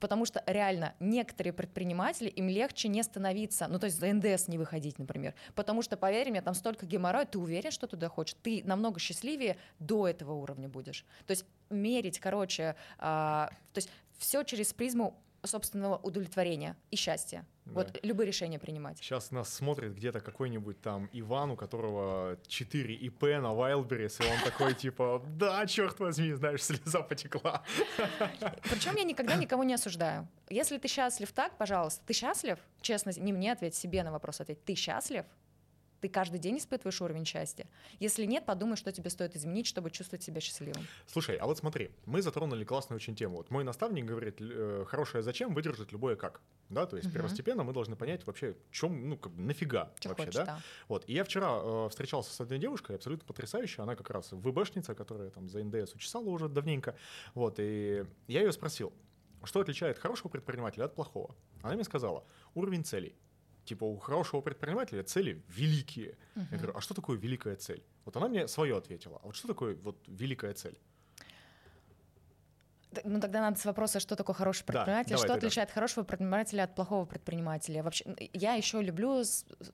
[0.00, 4.58] Потому что реально некоторые предприниматели, им легче не становиться, ну то есть за НДС не
[4.58, 5.34] выходить, например.
[5.54, 8.36] Потому что, поверь мне, там столько геморроя, ты уверен, что туда хочешь?
[8.42, 11.04] Ты намного счастливее до этого уровня будешь.
[11.26, 17.44] То есть мерить, короче, а, то есть все через призму собственного удовлетворения и счастья.
[17.68, 17.74] Да.
[17.74, 18.98] Вот любые решения принимать.
[18.98, 24.42] Сейчас нас смотрит где-то какой-нибудь там Иван, у которого 4 ИП на Wildberries, и он
[24.44, 27.62] такой типа, да, черт возьми, знаешь, слеза потекла.
[28.70, 30.26] Причем я никогда никого не осуждаю.
[30.48, 32.58] Если ты счастлив так, пожалуйста, ты счастлив?
[32.80, 34.64] Честно, не мне ответь, себе на вопрос ответь.
[34.64, 35.26] Ты счастлив?
[36.00, 37.66] Ты каждый день испытываешь уровень счастья?
[37.98, 40.86] Если нет, подумай, что тебе стоит изменить, чтобы чувствовать себя счастливым.
[41.06, 43.38] Слушай, а вот смотри, мы затронули классную очень тему.
[43.38, 46.40] Вот мой наставник говорит, э, хорошее зачем выдержит любое как.
[46.68, 47.14] Да, то есть Мгм.
[47.14, 50.44] первостепенно мы должны понять вообще, чем, ну, как бы нафига Чё вообще, хочешь, да?
[50.44, 50.60] да.
[50.86, 51.04] Вот.
[51.08, 53.82] И я вчера э, встречался с одной девушкой, абсолютно потрясающей.
[53.82, 56.94] Она как раз ВБшница, которая там за НДС учесала уже давненько.
[57.34, 57.56] Вот.
[57.58, 58.92] И я ее спросил,
[59.44, 61.34] что отличает хорошего предпринимателя от плохого?
[61.62, 62.24] Она мне сказала,
[62.54, 63.16] уровень целей.
[63.68, 66.16] Типа у хорошего предпринимателя цели великие.
[66.34, 66.56] Я Мгм.
[66.56, 67.82] говорю, а что такое великая цель?
[68.06, 69.20] Вот она мне свое ответила.
[69.22, 70.78] А вот что такое вот великая цель?
[73.04, 75.46] Ну тогда надо с вопроса, что такое хороший предприниматель, давай что тогда.
[75.46, 77.82] отличает хорошего предпринимателя от плохого предпринимателя.
[77.82, 79.22] Вообще, я еще люблю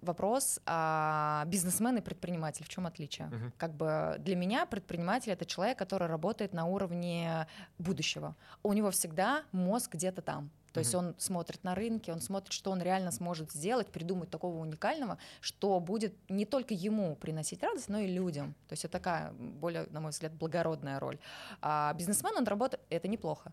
[0.03, 2.65] вопрос а, бизнесмен и предприниматель.
[2.65, 3.29] В чем отличие?
[3.29, 3.53] Мгм.
[3.57, 7.47] Как бы для меня предприниматель это человек, который работает на уровне
[7.79, 8.35] будущего.
[8.65, 10.51] У него всегда мозг где-то там.
[10.75, 14.59] То есть он смотрит на рынке, он смотрит, что он реально сможет сделать, придумать такого
[14.59, 18.55] уникального, что будет не только ему приносить радость, но и людям.
[18.67, 21.21] То есть это такая более, на мой взгляд, благородная роль.
[21.63, 23.53] А бизнесмен, он работает, это неплохо.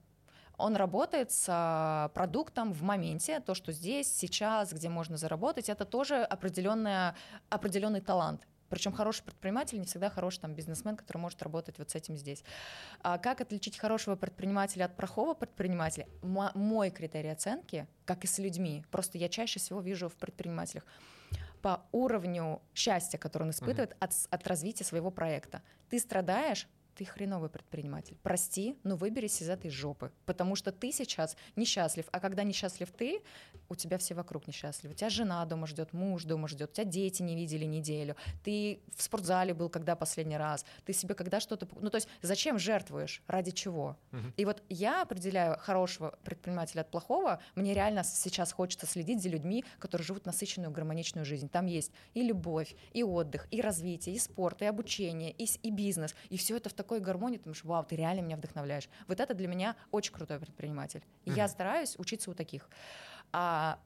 [0.57, 5.86] Он работает с а, продуктом в моменте, то, что здесь, сейчас, где можно заработать, это
[5.86, 7.15] тоже определенная,
[7.49, 8.47] определенный талант.
[8.72, 12.43] Причем хороший предприниматель не всегда хороший там, бизнесмен, который может работать вот с этим здесь.
[13.01, 16.07] А как отличить хорошего предпринимателя от плохого предпринимателя?
[16.24, 20.86] Мо- мой критерий оценки, как и с людьми, просто я чаще всего вижу в предпринимателях
[21.61, 25.61] по уровню счастья, который он испытывает от, с- от развития своего проекта.
[25.89, 26.67] Ты страдаешь,
[27.02, 28.16] ты хреновый предприниматель.
[28.22, 33.24] Прости, но выберись из этой жопы, потому что ты сейчас несчастлив, а когда несчастлив ты,
[33.70, 34.93] у тебя все вокруг несчастливы.
[34.93, 38.82] У тебя жена дома ждет, муж дома ждет, у тебя дети не видели неделю, ты
[38.95, 41.68] в спортзале был когда последний раз, ты себе когда что-то...
[41.80, 43.24] Ну, то есть зачем жертвуешь?
[43.26, 43.97] Ради чего?
[44.12, 44.34] Мгм.
[44.38, 47.41] И вот я определяю хорошего предпринимателя от плохого.
[47.56, 51.49] Мне реально сейчас хочется следить за людьми, которые живут насыщенную гармоничную жизнь.
[51.49, 56.14] Там есть и любовь, и отдых, и развитие, и спорт, и обучение, и, и бизнес.
[56.30, 58.89] И все это в такой гармонии, ты думаешь, вау, ты реально меня вдохновляешь.
[59.08, 61.02] Вот это для меня очень крутой предприниматель.
[61.24, 61.52] И я Мгм.
[61.52, 62.70] стараюсь учиться у таких.
[63.32, 63.80] А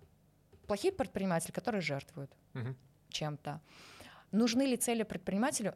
[0.66, 2.76] плохие предприниматели, которые жертвуют Мгм.
[3.10, 3.62] чем-то.
[4.32, 5.76] Нужны ли цели предпринимателю?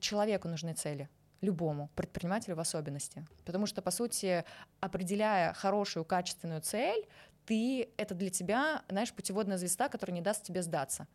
[0.00, 1.08] Человеку нужны цели.
[1.42, 3.26] Любому, предпринимателю в особенности.
[3.44, 4.44] Потому что, по сути,
[4.80, 7.06] определяя хорошую, качественную цель,
[7.44, 11.06] ты, это для тебя, знаешь, путеводная звезда, которая не даст тебе сдаться.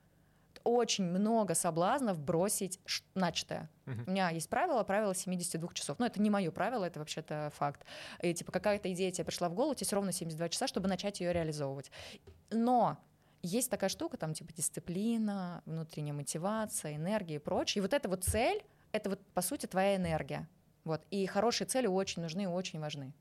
[0.68, 2.82] Очень много соблазнов бросить
[3.16, 3.70] начатое.
[3.86, 4.04] Мгм.
[4.06, 5.98] У меня есть правило, правило 72 часов.
[5.98, 7.86] Но это не мое правило, это вообще-то факт.
[8.22, 11.22] И, типа, какая-то идея тебе пришла в голову, тебе все ровно 72 часа, чтобы начать
[11.22, 11.90] ее реализовывать.
[12.50, 12.98] Но
[13.42, 17.80] есть такая штука, там, типа, дисциплина, внутренняя мотивация, энергия и прочее.
[17.80, 18.62] И вот эта вот цель,
[18.92, 20.50] это вот, по сути, твоя энергия.
[20.84, 21.02] Вот.
[21.12, 23.14] И хорошие цели очень нужны и очень важны.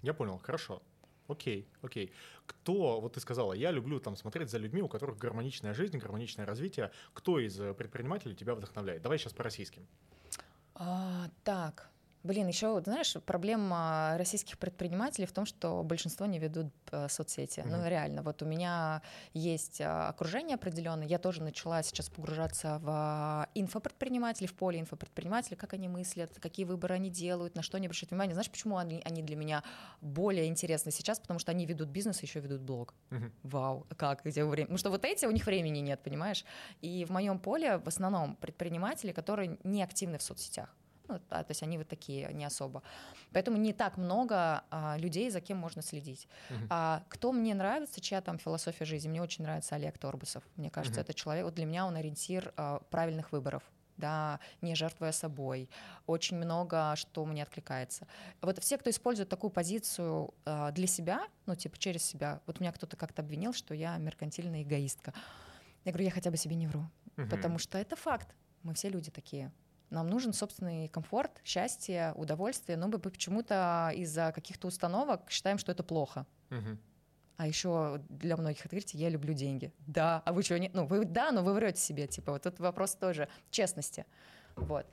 [0.00, 0.80] Я понял, хорошо.
[1.28, 2.12] Окей, окей.
[2.46, 6.46] Кто, вот ты сказала, я люблю там смотреть за людьми, у которых гармоничная жизнь, гармоничное
[6.46, 6.92] развитие.
[7.14, 9.02] Кто из э, предпринимателей тебя вдохновляет?
[9.02, 9.86] Давай сейчас по российским.
[10.74, 11.90] А, так,
[12.26, 17.60] блин, еще, знаешь, проблема российских предпринимателей в том, что большинство не ведут э, соцсети.
[17.60, 17.70] Мгм.
[17.70, 19.02] Ну, реально, вот у меня
[19.32, 25.56] есть а, окружение определенное, я тоже начала сейчас погружаться в а, инфопредпринимателей, в поле инфопредпринимателей,
[25.56, 28.34] как они мыслят, какие выборы они делают, на что они обращают внимание.
[28.34, 29.62] Знаешь, почему они, они для меня
[30.00, 31.18] более интересны сейчас?
[31.20, 32.94] Потому что они ведут бизнес и еще ведут блог.
[33.10, 33.32] Мгм.
[33.44, 34.66] Вау, как, где время?
[34.66, 36.44] Потому что вот эти, у них времени нет, понимаешь?
[36.82, 40.74] И в моем поле в основном предприниматели, которые не активны в соцсетях.
[41.08, 42.82] Ну, да, то есть они вот такие, не особо.
[43.32, 46.28] Поэтому не так много а, людей, за кем можно следить.
[46.50, 46.66] Мгм.
[46.70, 49.08] А кто мне нравится, чья там философия жизни?
[49.08, 50.42] Мне очень нравится Олег Торбусов.
[50.56, 51.04] Мне кажется, Мгм.
[51.04, 53.62] это человек, вот для меня он ориентир а, правильных выборов
[53.96, 55.68] да, не жертвуя собой.
[56.06, 58.06] Очень много, что мне откликается.
[58.42, 62.72] Вот все, кто использует такую позицию а, для себя, ну, типа через себя, вот меня
[62.72, 65.14] кто-то как-то обвинил, что я меркантильная эгоистка.
[65.84, 66.84] Я говорю, я хотя бы себе не вру,
[67.16, 67.28] Мгм.
[67.28, 68.34] потому что это факт.
[68.62, 69.52] Мы все люди такие.
[69.90, 75.82] Нам нужен собственный комфорт, счастье, удовольствие, но мы почему-то из-за каких-то установок считаем, что это
[75.82, 76.26] плохо.
[76.50, 76.78] Мгм.
[77.36, 79.72] А еще для многих это говорите, я люблю деньги.
[79.86, 80.70] Да, а вы что, не...
[80.72, 84.06] ну вы да, но вы врете себе, типа вот этот вопрос тоже честности.
[84.56, 84.86] Вот.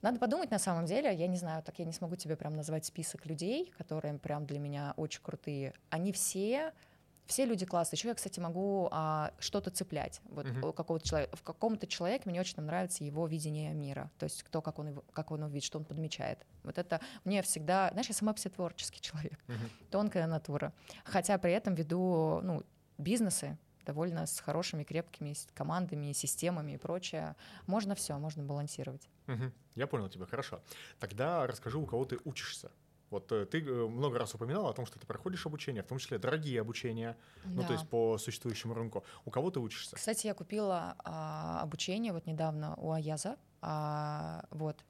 [0.00, 2.84] Надо подумать на самом деле, я не знаю, так я не смогу тебе прям назвать
[2.84, 5.74] список людей, которые прям для меня очень крутые.
[5.90, 6.72] Они все
[7.26, 7.96] все люди классные.
[7.98, 10.20] Еще я, кстати, могу а, что-то цеплять.
[10.24, 10.64] Вот Мгм.
[10.64, 14.10] у какого-то человека, в каком-то человеке мне очень нравится его видение мира.
[14.18, 16.44] То есть кто, как он, его, как он его видит, что он подмечает.
[16.64, 17.90] Вот это мне всегда...
[17.92, 19.70] Знаешь, я сама все творческий человек Мгм.
[19.90, 20.72] тонкая натура.
[21.04, 22.62] Хотя при этом веду ну,
[22.98, 27.34] бизнесы довольно с хорошими, крепкими командами, системами и прочее.
[27.66, 29.08] Можно все, можно балансировать.
[29.26, 29.52] Мгм.
[29.74, 30.62] Я понял тебя, хорошо.
[31.00, 32.70] Тогда расскажи, у кого ты учишься.
[33.12, 35.98] Вот э, ты э, много раз упоминала о том, что ты проходишь обучение, в том
[35.98, 37.66] числе дорогие обучения, ну Да.
[37.68, 39.04] то есть по существующему рынку.
[39.26, 39.96] У кого ты учишься?
[39.96, 43.36] Кстати, я купила а, обучение вот недавно у Аяза.
[43.60, 44.82] А, вот.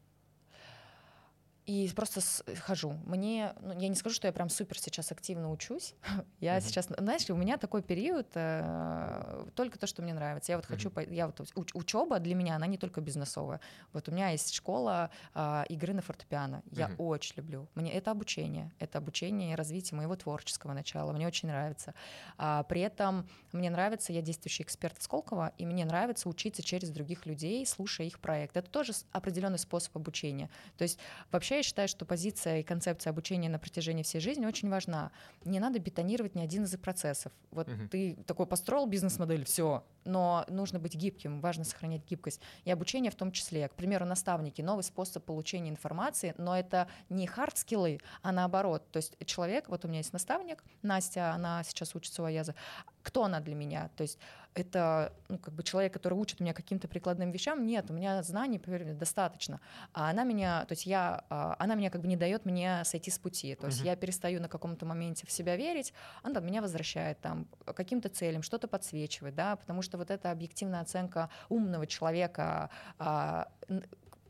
[1.64, 2.90] И просто с- хожу.
[3.06, 5.94] Мне, ну, я не скажу, что я прям супер сейчас активно учусь.
[6.40, 10.50] Я сейчас, знаешь, у меня такой период э, только то, что мне нравится.
[10.52, 13.60] Я вот хочу, я вот уч- учеба для меня она не только бизнесовая.
[13.92, 16.62] Вот у меня есть школа а, игры на фортепиано.
[16.72, 17.68] Я очень люблю.
[17.76, 21.12] Мне это обучение, это обучение и развитие моего творческого начала.
[21.12, 21.94] Мне очень нравится.
[22.38, 27.24] А, при этом мне нравится, я действующий эксперт Сколково, и мне нравится учиться через других
[27.26, 28.56] людей, слушая их проект.
[28.56, 30.50] Это тоже определенный способ обучения.
[30.76, 30.98] То есть
[31.30, 35.10] вообще вообще я считаю, что позиция и концепция обучения на протяжении всей жизни очень важна.
[35.44, 37.32] Не надо бетонировать ни один из процессов.
[37.50, 37.88] Вот угу.
[37.90, 42.40] ты такой построил бизнес-модель, все, но нужно быть гибким, важно сохранять гибкость.
[42.64, 43.68] И обучение в том числе.
[43.68, 48.90] К примеру, наставники, новый способ получения информации, но это не хард-скиллы, а наоборот.
[48.90, 52.54] То есть человек, вот у меня есть наставник, Настя, она сейчас учится у Аяза.
[53.02, 53.90] Кто она для меня?
[53.96, 54.18] То есть
[54.54, 57.66] это ну, как бы человек, который учит меня каким-то прикладным вещам.
[57.66, 59.60] Нет, у меня знаний, поверь мне, достаточно.
[59.92, 63.10] А она меня, то есть я, а, она меня как бы не дает мне сойти
[63.10, 63.54] с пути.
[63.54, 63.86] То есть uh-huh.
[63.86, 68.42] я перестаю на каком-то моменте в себя верить, она там, меня возвращает там каким-то целям,
[68.42, 73.48] что-то подсвечивает, да, потому что вот эта объективная оценка умного человека а,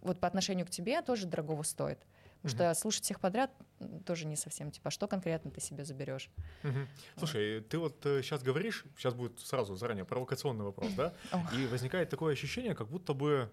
[0.03, 1.99] вот по отношению к тебе тоже дорогого стоит.
[2.43, 3.53] Потому что слушать всех подряд
[4.05, 6.29] тоже не совсем, типа, а что конкретно ты себе заберешь.
[7.17, 7.69] Слушай, вот.
[7.69, 11.15] ты вот сейчас э, говоришь, сейчас будет сразу заранее провокационный вопрос, да?
[11.57, 13.49] И возникает такое ощущение, как будто бы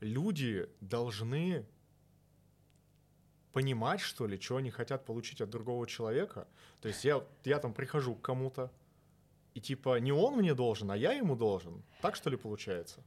[0.00, 1.64] люди должны
[3.52, 6.46] понимать, что ли, что они хотят получить от другого человека.
[6.80, 8.70] То есть я, я там прихожу к кому-то,
[9.54, 11.82] и типа не он мне должен, а я ему должен.
[12.02, 13.02] Так что ли получается?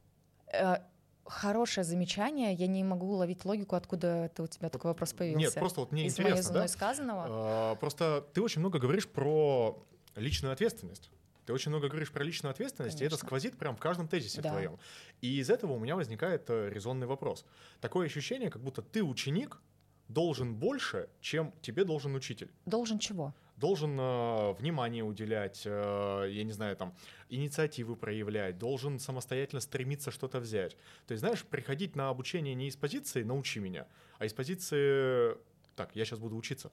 [1.28, 2.54] Хорошее замечание.
[2.54, 5.46] Я не могу уловить логику, откуда это у тебя такой вопрос появился.
[5.46, 6.68] Нет, просто вот мне Из интересно, да?
[6.68, 7.26] сказанного.
[7.28, 9.78] А, просто ты очень много говоришь про
[10.16, 11.10] личную ответственность.
[11.44, 13.14] Ты очень много говоришь про личную ответственность, Конечно.
[13.14, 14.50] и это сквозит прям в каждом тезисе да.
[14.50, 14.78] твоем.
[15.20, 17.44] И из этого у меня возникает э, резонный вопрос.
[17.80, 19.60] Такое ощущение, как будто ты ученик
[20.08, 22.50] должен больше, чем тебе должен учитель.
[22.66, 23.34] Должен чего?
[23.58, 26.94] Должен э, внимание уделять, э, я не знаю, там,
[27.28, 30.76] инициативы проявлять, должен самостоятельно стремиться что-то взять.
[31.06, 33.86] То есть, знаешь, приходить на обучение не из позиции «научи меня»,
[34.18, 35.36] а из позиции
[35.74, 36.70] «так, я сейчас буду учиться».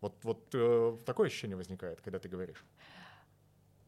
[0.00, 2.64] Вот, вот э, такое ощущение возникает, когда ты говоришь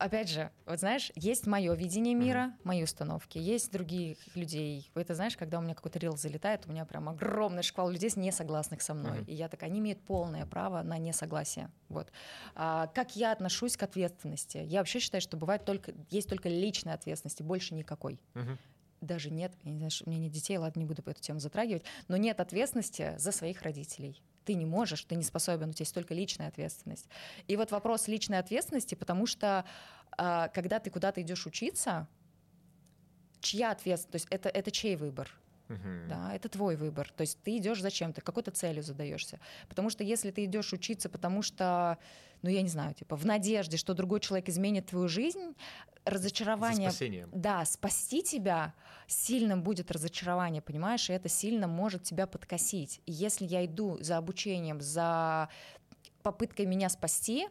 [0.03, 2.61] опять же, вот знаешь, есть мое видение мира, mm-hmm.
[2.65, 4.91] мои установки, есть других людей.
[4.95, 8.33] Это знаешь, когда у меня какой-то рил залетает, у меня прям огромный шквал людей, не
[8.33, 9.19] согласных со мной.
[9.19, 9.27] Mm-hmm.
[9.27, 11.71] И я такая, они имеют полное право на несогласие.
[11.89, 12.11] Вот.
[12.55, 14.59] А, как я отношусь к ответственности?
[14.59, 18.21] Я вообще считаю, что бывает только, есть только личная ответственность, и больше никакой.
[18.35, 18.59] Mm-hmm
[19.03, 21.41] даже нет, я не знаю, у меня нет детей, ладно, не буду по эту тему
[21.41, 25.83] затрагивать, но нет ответственности за своих родителей ты не можешь, ты не способен, у тебя
[25.85, 27.09] есть только личная ответственность.
[27.49, 29.65] И вот вопрос личной ответственности, потому что
[30.17, 32.09] а, когда ты куда-то идешь учиться,
[33.41, 35.31] чья ответственность, то есть это, это чей выбор?
[35.69, 36.09] Uh-huh.
[36.09, 37.11] Да, это твой выбор.
[37.17, 38.13] То есть ты идешь зачем?
[38.13, 39.39] Ты какой-то целью задаешься.
[39.69, 41.99] Потому что если ты идешь учиться, потому что,
[42.43, 45.55] ну я не знаю, типа в надежде, что другой человек изменит твою жизнь,
[46.05, 46.91] разочарование.
[46.91, 47.29] За спасением.
[47.33, 48.75] Да, спасти тебя
[49.07, 53.01] сильным будет разочарование, понимаешь, и это сильно может тебя подкосить.
[53.07, 55.49] И если я иду за обучением, за
[56.23, 57.49] попыткой меня спасти,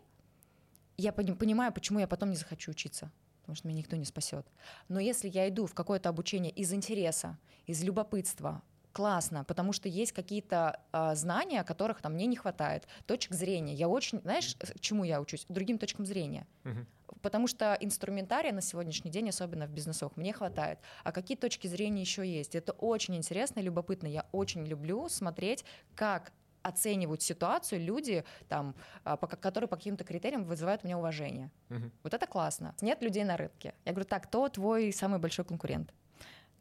[0.98, 3.12] я понимаю, почему я потом не захочу учиться
[3.52, 4.48] потому что меня никто не спасет.
[4.88, 8.62] Но если я иду в какое-то обучение из интереса, из любопытства,
[8.94, 13.74] классно, потому что есть какие-то э, знания, которых там мне не хватает, точек зрения.
[13.74, 15.46] Я очень, знаешь, чему я учусь?
[15.50, 16.48] Другим точкам зрения.
[16.64, 16.86] Uh-huh.
[17.22, 20.80] Потому что инструментария на сегодняшний день, особенно в бизнесах, мне хватает.
[21.04, 22.56] А какие точки зрения еще есть?
[22.56, 24.08] Это очень интересно и любопытно.
[24.08, 26.32] Я очень люблю смотреть, как
[26.64, 31.52] оценивают ситуацию люди, там, а, по, которые по каким-то критериям вызывают у меня уважение.
[31.70, 31.92] Угу.
[32.04, 32.76] Вот это классно.
[32.82, 33.74] Нет людей на рынке.
[33.86, 35.94] Я говорю, так, кто твой самый большой конкурент?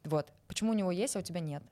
[0.03, 0.31] Вот.
[0.47, 1.63] Почему у него есть, а у тебя нет?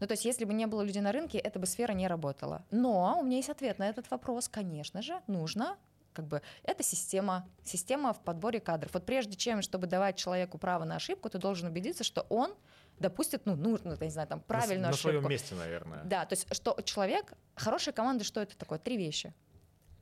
[0.00, 2.64] Ну, то есть, если бы не было людей на рынке, эта бы сфера не работала.
[2.70, 4.48] Но у меня есть ответ на этот вопрос.
[4.48, 5.76] Конечно же, нужно
[6.12, 8.92] как бы это система, система в подборе кадров.
[8.94, 12.54] Вот прежде чем, чтобы давать человеку право на ошибку, ты должен убедиться, что он
[13.00, 15.08] допустит, ну, нужно, я не знаю, там, правильную на, ошибку.
[15.08, 16.04] На своем месте, наверное.
[16.04, 18.78] Да, то есть, что человек, хорошая команда, что это такое?
[18.78, 19.34] Три вещи.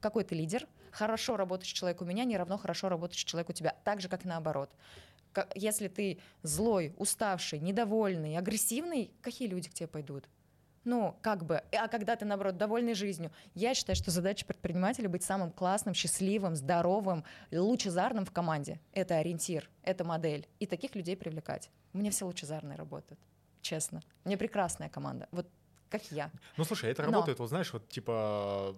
[0.01, 3.74] Какой ты лидер, хорошо работающий человек у меня не равно хорошо работающий человек у тебя,
[3.84, 4.70] так же, как и наоборот.
[5.55, 10.28] Если ты злой, уставший, недовольный, агрессивный, какие люди к тебе пойдут?
[10.84, 15.22] Ну, как бы, а когда ты, наоборот, довольный жизнью, я считаю, что задача предпринимателя быть
[15.22, 18.80] самым классным, счастливым, здоровым, лучезарным в команде.
[18.92, 20.49] Это ориентир, это модель.
[20.61, 21.70] И таких людей привлекать.
[21.93, 23.20] У меня все лучезарные работают,
[23.62, 24.01] честно.
[24.24, 25.28] У меня прекрасная команда.
[25.30, 25.49] Вот
[25.89, 26.30] как я.
[26.57, 27.45] Ну, слушай, это работает, Но...
[27.45, 28.76] вот знаешь, вот типа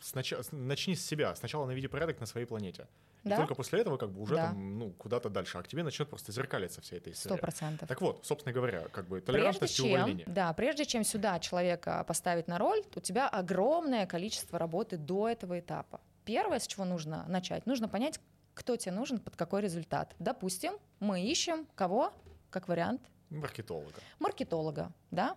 [0.00, 0.34] снач...
[0.52, 1.34] начни с себя.
[1.34, 2.86] Сначала наведи порядок на своей планете.
[3.24, 3.34] Да?
[3.34, 4.48] И только после этого как бы уже да.
[4.48, 5.58] там, ну, куда-то дальше.
[5.58, 7.34] А к тебе начнет просто зеркалиться вся эта история.
[7.34, 7.88] Сто процентов.
[7.88, 10.26] Так вот, собственно говоря, как бы толерантность прежде и увольнение.
[10.28, 15.58] Да, прежде чем сюда человека поставить на роль, у тебя огромное количество работы до этого
[15.58, 16.00] этапа.
[16.24, 18.20] Первое, с чего нужно начать, нужно понять,
[18.56, 20.16] кто тебе нужен, под какой результат.
[20.18, 22.12] Допустим, мы ищем кого,
[22.50, 23.02] как вариант?
[23.28, 24.00] Маркетолога.
[24.18, 25.36] Маркетолога, да.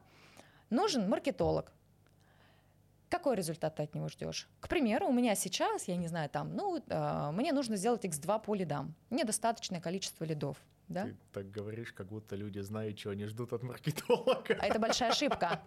[0.70, 1.72] Нужен маркетолог.
[3.10, 4.48] Какой результат ты от него ждешь?
[4.62, 8.42] К примеру, у меня сейчас, я не знаю, там, ну, э, мне нужно сделать x2
[8.42, 8.96] по лидам.
[9.10, 10.58] Мне достаточное количество лидов.
[10.90, 11.04] Да?
[11.04, 14.58] Ты так говоришь, как будто люди знают, чего они ждут от маркетолога.
[14.60, 15.62] А это большая ошибка.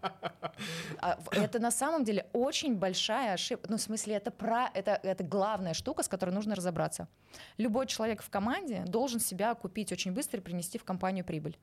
[0.98, 3.70] А это на самом деле очень большая ошибка.
[3.70, 7.08] Ну, в смысле, это, про, это, это главная штука, с которой нужно разобраться.
[7.56, 11.56] Любой человек в команде должен себя купить очень быстро и принести в компанию прибыль.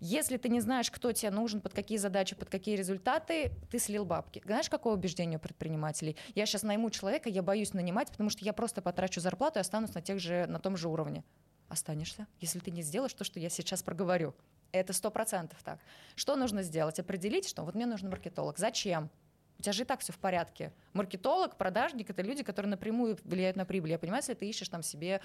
[0.00, 4.04] Если ты не знаешь, кто тебе нужен, под какие задачи, под какие результаты, ты слил
[4.04, 4.42] бабки.
[4.44, 6.16] Знаешь, какое убеждение у предпринимателей?
[6.34, 9.94] Я сейчас найму человека, я боюсь нанимать, потому что я просто потрачу зарплату и останусь
[9.94, 11.24] на, тех же, на том же уровне
[11.68, 14.34] останешься, если ты не сделаешь то, что я сейчас проговорю.
[14.72, 15.78] Это сто процентов так.
[16.14, 16.98] Что нужно сделать?
[16.98, 18.58] Определить, что вот мне нужен маркетолог.
[18.58, 19.10] Зачем?
[19.58, 20.72] У тебя же и так все в порядке.
[20.92, 23.90] Маркетолог, продажник— это люди, которые напрямую влияют на прибыль.
[23.90, 25.20] Я понимаю, если ты ищешь там себе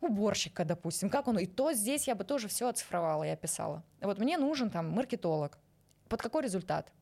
[0.00, 3.84] уборщика, допустим, как он, и то здесь я бы тоже все оцифровала и описала.
[4.00, 5.58] Вот мне нужен там маркетолог.
[6.08, 6.92] Под какой результат?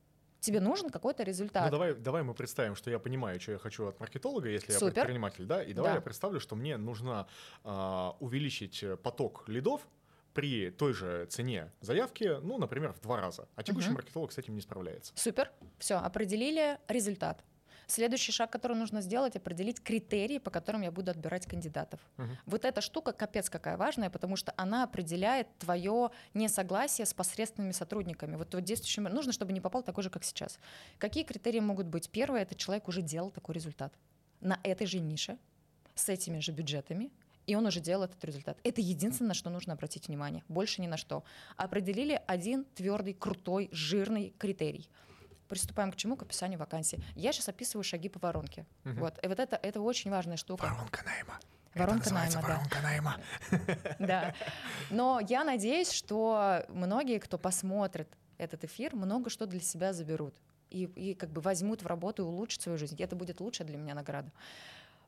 [0.40, 1.64] Тебе нужен какой-то результат.
[1.64, 4.86] Ну, давай, давай мы представим, что я понимаю, что я хочу от маркетолога, если Супер.
[4.86, 5.94] я предприниматель, да, и давай да.
[5.96, 7.26] я представлю, что мне нужно
[7.64, 9.86] а, увеличить поток лидов
[10.34, 13.48] при той же цене заявки, ну, например, в два раза.
[13.56, 13.96] А текущий угу.
[13.96, 15.12] маркетолог с этим не справляется.
[15.16, 17.42] Супер, все, определили результат.
[17.90, 21.98] Следующий шаг, который нужно сделать, определить критерии, по которым я буду отбирать кандидатов.
[22.18, 22.28] Угу.
[22.44, 28.36] Вот эта штука капец какая важная, потому что она определяет твое несогласие с посредственными сотрудниками.
[28.36, 30.58] Вот, вот действующим нужно, чтобы не попал такой же, как сейчас.
[30.98, 32.10] Какие критерии могут быть?
[32.10, 33.94] Первое, это человек уже делал такой результат
[34.42, 35.38] на этой же нише,
[35.94, 37.10] с этими же бюджетами,
[37.46, 38.58] и он уже делал этот результат.
[38.64, 40.44] Это единственное, на что нужно обратить внимание.
[40.48, 41.24] Больше ни на что.
[41.56, 44.90] Определили один твердый, крутой, жирный критерий–
[45.48, 46.16] приступаем к чему?
[46.16, 47.02] К описанию вакансии.
[47.14, 48.66] Я сейчас описываю шаги по воронке.
[48.84, 49.00] Угу.
[49.00, 49.18] Вот.
[49.22, 50.64] И вот это, это очень важная штука.
[50.64, 51.38] Воронка найма.
[51.74, 52.82] Воронка найма, воронка да.
[52.82, 53.16] найма.
[53.98, 54.34] Да.
[54.90, 60.34] Но я надеюсь, что многие, кто посмотрит этот эфир, много что для себя заберут.
[60.70, 62.96] И, и как бы возьмут в работу и улучшат свою жизнь.
[62.98, 64.30] И это будет лучшая для меня награда.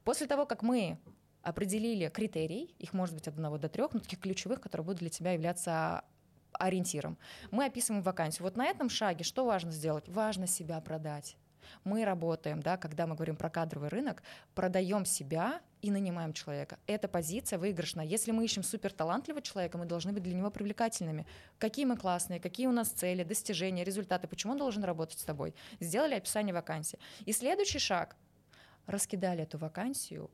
[0.05, 0.99] После того, как мы
[1.43, 5.11] определили критерий, их может быть от одного до трех, но таких ключевых, которые будут для
[5.11, 6.05] тебя являться
[6.53, 7.19] ориентиром.
[7.51, 8.45] Мы описываем вакансию.
[8.45, 10.09] Вот на этом шаге что важно сделать?
[10.09, 11.37] Важно себя продать.
[11.85, 14.23] Мы работаем, да, когда мы говорим про кадровый рынок,
[14.55, 16.79] продаем себя и нанимаем человека.
[16.87, 18.03] Эта позиция выигрышна.
[18.03, 21.27] Если мы ищем супер талантливого человека, мы должны быть для него привлекательными.
[21.59, 25.55] Какие мы классные, какие у нас цели, достижения, результаты, почему он должен работать с тобой.
[25.81, 26.99] Сделали описание вакансии.
[27.25, 28.17] И следующий шаг.
[28.87, 30.31] Раскидали эту вакансию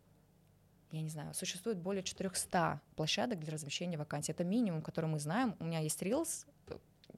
[0.90, 4.32] я не знаю, существует более 400 площадок для размещения вакансий.
[4.32, 5.56] Это минимум, который мы знаем.
[5.58, 6.46] У меня есть Reels,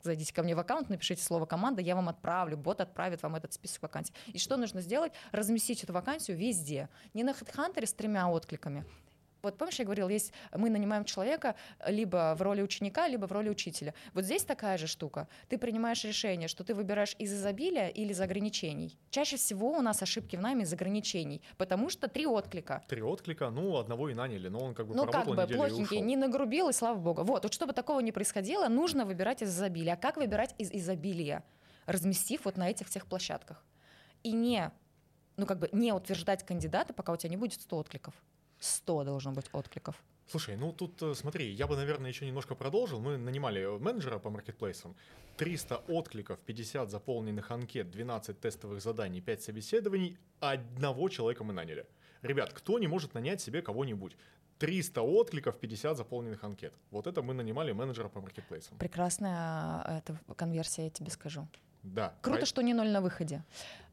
[0.02, 3.52] зайдите ко мне в аккаунт, напишите слово «команда», я вам отправлю, бот отправит вам этот
[3.52, 4.12] список вакансий.
[4.28, 5.12] И что нужно сделать?
[5.32, 6.88] Разместить эту вакансию везде.
[7.14, 8.84] Не на HeadHunter с тремя откликами,
[9.42, 11.54] вот помнишь, я говорила, есть, мы нанимаем человека
[11.86, 13.94] либо в роли ученика, либо в роли учителя.
[14.14, 15.28] Вот здесь такая же штука.
[15.48, 18.98] Ты принимаешь решение, что ты выбираешь из изобилия или из ограничений.
[19.10, 22.82] Чаще всего у нас ошибки в найме из ограничений, потому что три отклика.
[22.88, 26.16] Три отклика, ну, одного и наняли, но он как бы Ну, как бы, плохенький, не
[26.16, 27.22] нагрубил, и слава богу.
[27.22, 29.94] Вот, вот чтобы такого не происходило, нужно выбирать из изобилия.
[29.94, 31.44] А как выбирать из изобилия?
[31.86, 33.64] Разместив вот на этих всех площадках.
[34.22, 34.72] И не,
[35.36, 38.14] ну, как бы не утверждать кандидата, пока у тебя не будет 100 откликов.
[38.60, 40.02] 100 должно быть откликов.
[40.26, 43.00] Слушай, ну тут э, смотри, я бы, наверное, еще немножко продолжил.
[43.00, 44.94] Мы нанимали менеджера по маркетплейсам.
[45.38, 50.18] 300 откликов, 50 заполненных анкет, 12 тестовых заданий, 5 собеседований.
[50.40, 51.86] Одного человека мы наняли.
[52.22, 54.16] Ребят, кто не может нанять себе кого-нибудь?
[54.58, 56.74] 300 откликов, 50 заполненных анкет.
[56.90, 58.76] Вот это мы нанимали менеджера по маркетплейсам.
[58.78, 61.46] Прекрасная э, эта конверсия, я тебе скажу.
[61.82, 62.12] Да.
[62.20, 63.44] Круто, что не ноль на выходе.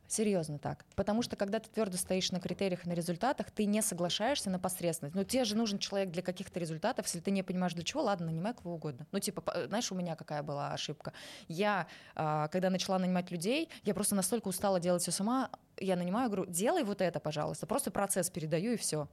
[0.07, 0.85] Серьезно так.
[0.95, 4.59] Потому что когда ты твердо стоишь на критериях и на результатах, ты не соглашаешься на
[4.59, 5.15] посредственность.
[5.15, 7.05] Ну, тебе же нужен человек для каких-то результатов.
[7.05, 9.07] Если ты не понимаешь, для чего, ладно, нанимай кого угодно.
[9.11, 11.13] Ну, типа, знаешь, у меня какая была ошибка?
[11.47, 16.29] Я, а, когда начала нанимать людей, я просто настолько устала делать все сама, я нанимаю,
[16.29, 17.65] говорю, делай вот это, пожалуйста.
[17.65, 19.07] Просто процесс передаю и все.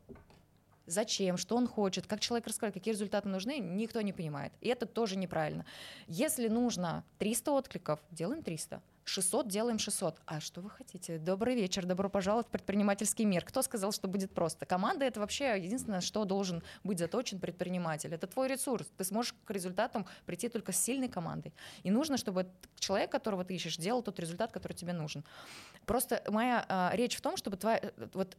[0.86, 4.52] Зачем, что он хочет, как человек рассказывает, какие результаты нужны, никто не понимает.
[4.60, 5.64] И это тоже неправильно.
[6.08, 8.82] Если нужно 300 откликов, делаем 300.
[9.04, 10.20] 600 делаем 600.
[10.26, 11.18] А что вы хотите?
[11.18, 13.44] Добрый вечер, добро пожаловать в предпринимательский мир.
[13.44, 14.66] Кто сказал, что будет просто?
[14.66, 18.14] Команда— это вообще единственное, что должен быть заточен предприниматель.
[18.14, 18.86] Это твой ресурс.
[18.96, 21.52] Ты сможешь к результатам прийти только с сильной командой.
[21.82, 22.46] И нужно, чтобы
[22.78, 25.24] человек, которого ты ищешь, делал тот результат, который тебе нужен.
[25.86, 28.36] Просто моя а, речь в том, чтобы твоя, вот,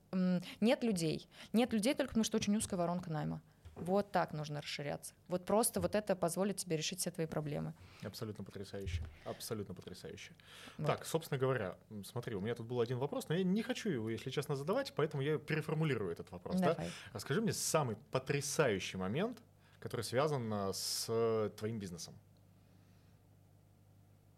[0.62, 1.28] нет людей.
[1.52, 3.42] Нет людей только потому, что очень узкая воронка найма.
[3.76, 5.14] Вот так нужно расширяться.
[5.28, 7.74] Вот просто вот это позволит тебе решить все твои проблемы.
[8.04, 9.04] Абсолютно потрясающе.
[9.26, 10.34] Абсолютно потрясающе.
[10.78, 10.88] Вот.
[10.88, 14.10] Так, собственно говоря, смотри, у меня тут был один вопрос, но я не хочу его,
[14.10, 16.60] если честно, задавать, поэтому я переформулирую этот вопрос.
[16.60, 16.78] Да?
[17.14, 19.42] Расскажи мне самый потрясающий момент,
[19.80, 22.14] который связан а, с твоим бизнесом.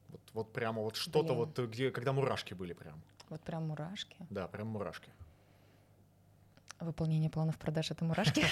[0.10, 3.02] Вот, вот прямо вот что-то вот, где, когда мурашки были прям.
[3.30, 4.16] Вот прям мурашки.
[4.30, 5.12] Да, прям мурашки.
[6.80, 8.44] Выполнение планов продаж это мурашки.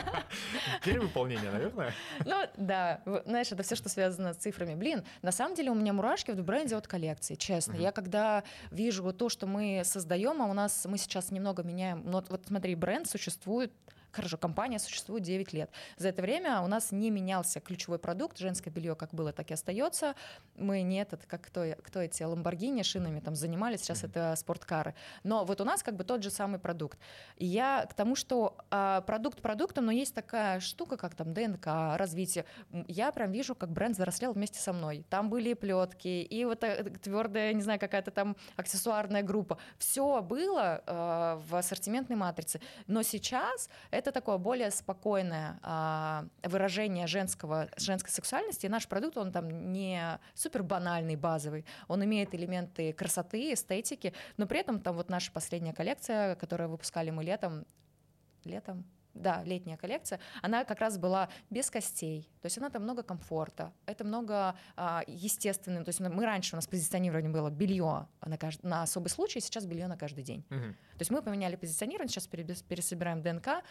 [0.84, 1.92] Перевыполнение, наверное.
[2.24, 4.74] Ну да, знаешь, это все, что связано с цифрами.
[4.74, 7.74] Блин, на самом деле у меня мурашки в бренде от коллекции, честно.
[7.76, 12.02] Я когда вижу то, что мы создаем, а у нас мы сейчас немного меняем.
[12.04, 13.72] Ну, вот смотри, бренд существует
[14.16, 15.70] Хорошо, компания существует 9 лет.
[15.98, 19.54] За это время у нас не менялся ключевой продукт, женское белье как было, так и
[19.54, 20.14] остается.
[20.54, 24.08] Мы не этот, как кто, кто эти ламборгини шинами там занимались, сейчас mm-hmm.
[24.08, 24.94] это спорткары.
[25.22, 26.98] Но вот у нас как бы тот же самый продукт.
[27.36, 31.66] И я к тому, что а, продукт продуктом, но есть такая штука, как там ДНК,
[31.98, 32.46] развитие.
[32.88, 35.04] Я прям вижу, как бренд взрослел вместе со мной.
[35.10, 39.58] Там были плетки, и вот э, твердая, не знаю, какая-то там аксессуарная группа.
[39.76, 42.62] Все было э, в ассортиментной матрице.
[42.86, 48.66] Но сейчас это это такое более спокойное а, выражение женского, женской сексуальности.
[48.66, 51.64] И наш продукт, он там не супер банальный, базовый.
[51.88, 57.10] Он имеет элементы красоты, эстетики, но при этом там вот наша последняя коллекция, которую выпускали
[57.10, 57.66] мы летом,
[58.44, 58.84] летом,
[59.16, 62.30] да, летняя коллекция, она как раз была без костей.
[62.40, 65.84] То есть она там много комфорта, это много а, естественного.
[65.84, 68.62] То есть мы раньше у нас позиционирование было белье на, кажд...
[68.62, 70.44] на особый случай, сейчас белье на каждый день.
[70.50, 70.60] Угу.
[70.60, 73.62] То есть мы поменяли позиционирование, сейчас пересобираем ДНК.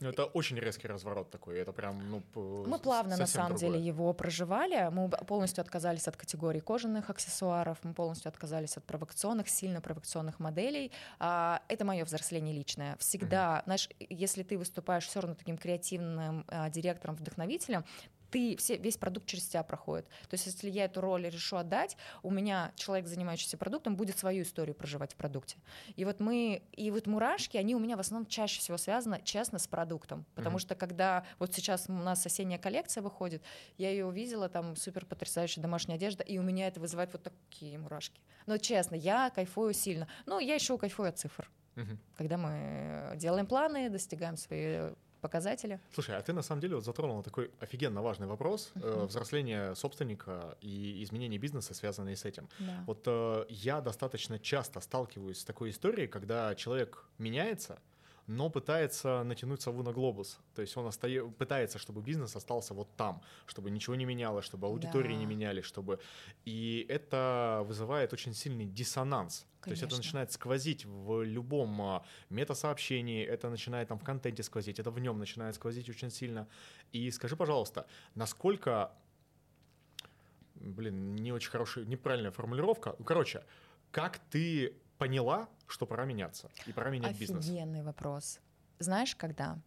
[0.00, 2.22] Ну, это очень резкий разворот такой, это прям, ну,
[2.66, 3.78] Мы плавно, на самом другое.
[3.78, 9.48] деле, его проживали, мы полностью отказались от категории кожаных аксессуаров, мы полностью отказались от провокационных,
[9.48, 10.90] сильно провокационных моделей.
[11.18, 12.96] А, это мое взросление личное.
[12.98, 13.64] Всегда, mm-hmm.
[13.64, 17.84] знаешь, если ты выступаешь все равно таким креативным а, директором, вдохновителем,
[18.30, 20.06] ты все, весь продукт через тебя проходит.
[20.28, 24.42] То есть, если я эту роль решу отдать, у меня человек, занимающийся продуктом, будет свою
[24.42, 25.58] историю проживать в продукте.
[25.96, 29.58] И вот мы, и вот мурашки, они у меня в основном чаще всего связаны, честно,
[29.58, 30.24] с продуктом.
[30.34, 30.60] Потому mm-hmm.
[30.60, 33.42] что когда вот сейчас у нас осенняя коллекция выходит,
[33.78, 37.78] я ее увидела, там супер потрясающая домашняя одежда, и у меня это вызывает вот такие
[37.78, 38.20] мурашки.
[38.46, 40.08] Но честно, я кайфую сильно.
[40.26, 41.50] Ну, я еще кайфую от цифр.
[41.76, 41.98] Mm-hmm.
[42.16, 45.80] Когда мы делаем планы, достигаем свои показатели.
[45.92, 49.04] Слушай, а ты на самом деле вот затронула такой офигенно важный вопрос uh-huh.
[49.04, 52.48] э, взросления собственника и изменение бизнеса, связанные с этим.
[52.58, 52.84] Да.
[52.86, 57.78] Вот э, я достаточно часто сталкиваюсь с такой историей, когда человек меняется,
[58.30, 60.38] но пытается натянуть сову на глобус.
[60.54, 61.08] То есть он оста...
[61.36, 65.18] пытается, чтобы бизнес остался вот там, чтобы ничего не менялось, чтобы аудитории да.
[65.18, 65.98] не менялись, чтобы...
[66.44, 69.46] И это вызывает очень сильный диссонанс.
[69.60, 69.62] Конечно.
[69.62, 74.78] То есть это начинает сквозить в любом а, метасообщении, это начинает там в контенте сквозить,
[74.78, 76.46] это в нем начинает сквозить очень сильно.
[76.92, 78.92] И скажи, пожалуйста, насколько
[80.54, 82.94] блин, не очень хорошая, неправильная формулировка.
[83.04, 83.42] Короче,
[83.90, 87.44] как ты поняла, что пора меняться и пора менять Офигенный бизнес?
[87.46, 88.38] Офигенный вопрос.
[88.78, 89.58] Знаешь, когда?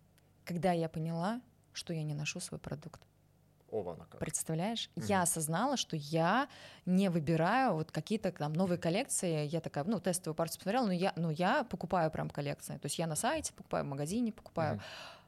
[0.45, 1.41] Когда я поняла,
[1.73, 3.01] что я не ношу свой продукт.
[3.71, 4.19] Ована как.
[4.19, 4.91] Представляешь?
[4.95, 5.05] Угу.
[5.07, 6.47] Я осознала, что я
[6.85, 9.47] не выбираю вот какие-то там новые коллекции.
[9.47, 12.77] Я такая, ну, тестовую партию посмотрела, но я, ну, я покупаю прям коллекции.
[12.77, 14.75] То есть я на сайте покупаю, в магазине покупаю.
[14.75, 14.83] Угу.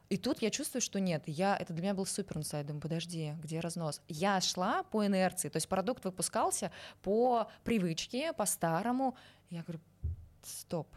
[0.10, 3.34] И тут я чувствую, что нет, я, это для меня был супер инсайд, думаю, подожди,
[3.42, 4.02] где разнос?
[4.08, 9.18] Я шла по инерции, то есть продукт выпускался по привычке, по-старому.
[9.50, 9.80] Я говорю,
[10.46, 10.88] стоп.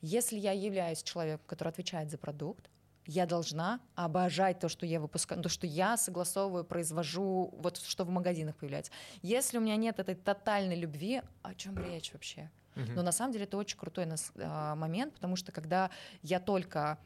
[0.00, 2.68] Если я являюсь человеком, который отвечает за продукт,
[3.06, 8.10] я должна обожать то, что я выпускаю, то, что я согласовываю, произвожу, вот что в
[8.10, 8.92] магазинах появляется.
[9.22, 12.50] Если у меня нет этой тотальной любви, о чем речь вообще?
[12.74, 15.90] Но на самом деле это очень крутой нас, а, момент, потому что когда
[16.22, 16.98] я только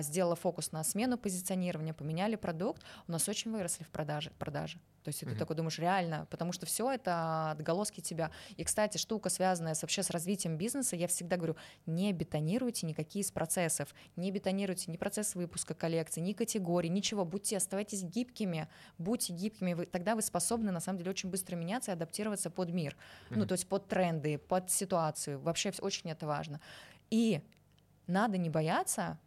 [0.00, 4.30] сделала фокус на смену позиционирования, поменяли продукт, у нас очень выросли в продаже.
[4.38, 4.78] продажи.
[5.02, 5.30] То есть mm-hmm.
[5.30, 8.30] ты такой думаешь, реально, потому что все это отголоски тебя.
[8.56, 11.56] И, кстати, штука, связанная с, вообще с развитием бизнеса, я всегда говорю,
[11.86, 17.56] не бетонируйте никакие из процессов, не бетонируйте ни процесс выпуска коллекции, ни категории, ничего, будьте,
[17.56, 18.68] оставайтесь гибкими,
[18.98, 22.70] будьте гибкими, вы, тогда вы способны, на самом деле, очень быстро меняться и адаптироваться под
[22.70, 23.36] мир, mm-hmm.
[23.36, 26.60] ну, то есть под тренды, под ситуацию, вообще очень это важно.
[27.08, 27.40] И
[28.06, 29.18] надо не бояться а,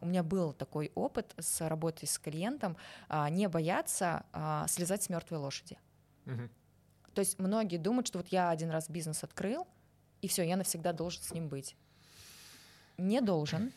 [0.00, 2.76] у меня был такой опыт с работой с клиентом,
[3.08, 5.78] а, не бояться а, слезать с мертвой лошади.
[6.26, 6.48] Угу.
[7.14, 9.66] То есть многие думают, что вот я один раз бизнес открыл,
[10.20, 11.76] и все, я навсегда должен с ним быть.
[12.98, 13.72] Не должен.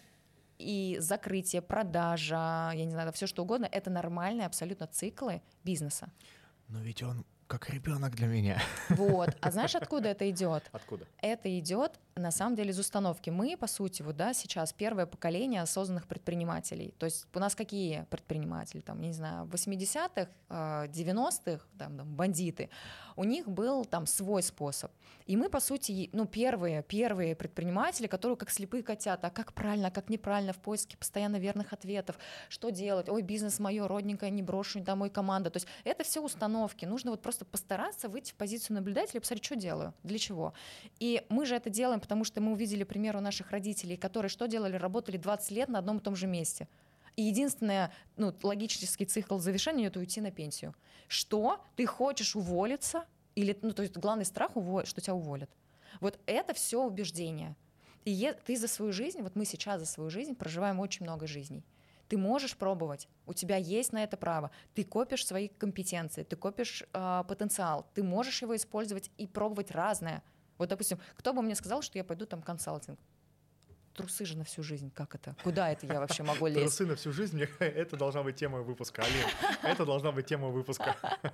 [0.58, 6.12] И закрытие, продажа, я не знаю, все что угодно, это нормальные абсолютно циклы бизнеса.
[6.68, 8.62] Но ведь он как ребенок для меня.
[8.90, 9.36] Вот.
[9.42, 10.70] А знаешь, откуда это идет?
[10.72, 11.06] Откуда?
[11.20, 13.32] Это идет на самом деле из установки.
[13.32, 16.94] Мы, по сути, вот, да, сейчас первое поколение осознанных предпринимателей.
[17.00, 18.82] То есть у нас какие предприниматели?
[18.82, 22.70] Там, я не знаю, 80-х, 90-х, а, там, там, бандиты.
[23.16, 24.92] У них был там свой способ.
[25.26, 29.90] И мы, по сути, ну, первые, первые предприниматели, которые как слепые котята, а как правильно,
[29.90, 34.42] а как неправильно, в поиске постоянно верных ответов, что делать, ой, бизнес мое, родненькое, не
[34.42, 35.50] брошу домой команда.
[35.50, 36.86] То есть это все установки.
[36.86, 40.54] Нужно вот просто просто постараться выйти в позицию наблюдателя и посмотреть, что делаю, для чего.
[41.00, 44.48] И мы же это делаем, потому что мы увидели пример у наших родителей, которые что
[44.48, 44.76] делали?
[44.76, 46.68] Работали 20 лет на одном и том же месте.
[47.16, 50.74] И единственное, ну, логический цикл завершения— это уйти на пенсию.
[51.08, 51.64] Что?
[51.76, 53.06] Ты хочешь уволиться?
[53.36, 55.50] Или, ну, то есть главный страх, что тебя уволят.
[56.02, 57.56] Вот это все убеждение.
[58.06, 61.64] И ты за свою жизнь, вот мы сейчас за свою жизнь проживаем очень много жизней.
[62.10, 64.50] Ты можешь пробовать, у тебя есть на это право.
[64.74, 70.24] Ты копишь свои компетенции, ты копишь э, потенциал, ты можешь его использовать и пробовать разное.
[70.58, 73.00] Вот, допустим, кто бы мне сказал, что я пойду там консалтинг?
[73.94, 74.92] Трусы же на всю жизнь.
[74.96, 75.36] Как это?
[75.44, 76.78] Куда это я вообще могу лезть?
[76.78, 79.26] Трусы на всю жизнь, это должна быть тема выпуска, Алин.
[79.64, 80.96] Это должна быть тема выпуска.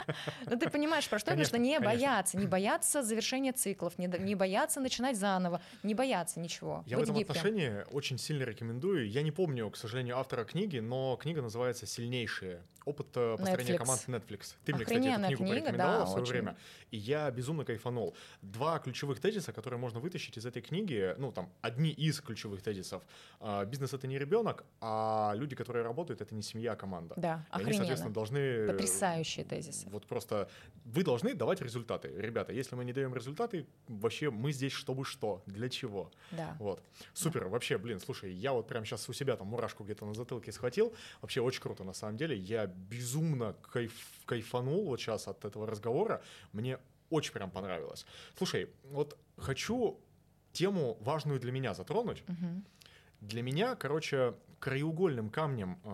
[0.46, 1.44] Ну ты понимаешь, про что я?
[1.44, 6.84] Что не бояться, не бояться завершения циклов, не, бояться начинать заново, не бояться ничего.
[6.86, 9.10] Я в этом отношении очень сильно рекомендую.
[9.10, 12.64] Я не помню, к сожалению, автора книги, но книга называется «Сильнейшие.
[12.86, 14.56] Опыт э, построения команд Netflix».
[14.64, 16.58] Ты мне, кстати, эту книгу порекомендовала в свое время.
[16.92, 18.16] И я безумно кайфанул.
[18.42, 22.62] Два ключевых тезиса, которые можно вытащить из этой книги, ну там, одни из ключевых ключевых
[22.62, 23.04] тезисов.
[23.40, 27.16] А, бизнес это не ребенок, а люди, которые работают, это не семья, а команда.
[27.18, 28.68] Да, и они, соответственно, должны...
[28.68, 29.90] Потрясающие тезисы.
[29.90, 30.50] Вот просто
[30.86, 32.10] вы должны давать результаты.
[32.16, 36.12] Ребята, если мы не даем результаты, вообще мы здесь чтобы что, для чего.
[36.32, 36.56] Да.
[36.60, 36.82] Вот.
[37.14, 37.50] Супер, да.
[37.50, 40.94] вообще, блин, слушай, я вот прямо сейчас у себя там мурашку где-то на затылке схватил.
[41.22, 42.36] Вообще очень круто, на самом деле.
[42.36, 43.94] Я безумно кайф,
[44.26, 46.22] кайфанул вот сейчас от этого разговора.
[46.54, 46.78] Мне
[47.10, 48.06] очень прям понравилось.
[48.38, 50.00] Слушай, вот хочу
[50.56, 52.24] тему важную для меня затронуть.
[52.28, 52.64] Угу.
[53.22, 55.90] Для меня, короче, краеугольным камнем э,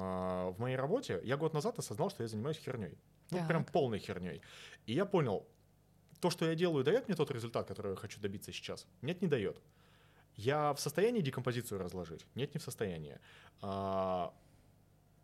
[0.51, 2.97] в моей работе я год назад осознал, что я занимаюсь херней.
[3.32, 3.47] Ну, так.
[3.47, 4.41] прям полной херней.
[4.86, 5.47] И я понял,
[6.20, 8.88] то, что я делаю, дает мне тот результат, который я хочу добиться сейчас?
[9.01, 9.62] Нет, не дает.
[10.36, 12.26] Я в состоянии декомпозицию разложить?
[12.36, 13.20] Нет, не в состоянии.
[13.62, 14.34] А,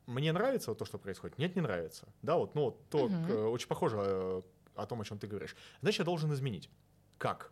[0.06, 1.38] мне нравится то, что происходит?
[1.38, 2.08] Нет, не нравится.
[2.22, 3.28] Да, вот, ну, вот то, угу.
[3.28, 4.42] к, очень похоже э,
[4.76, 5.56] о том, о чем ты говоришь.
[5.82, 6.70] Значит, я должен изменить.
[7.18, 7.52] Как?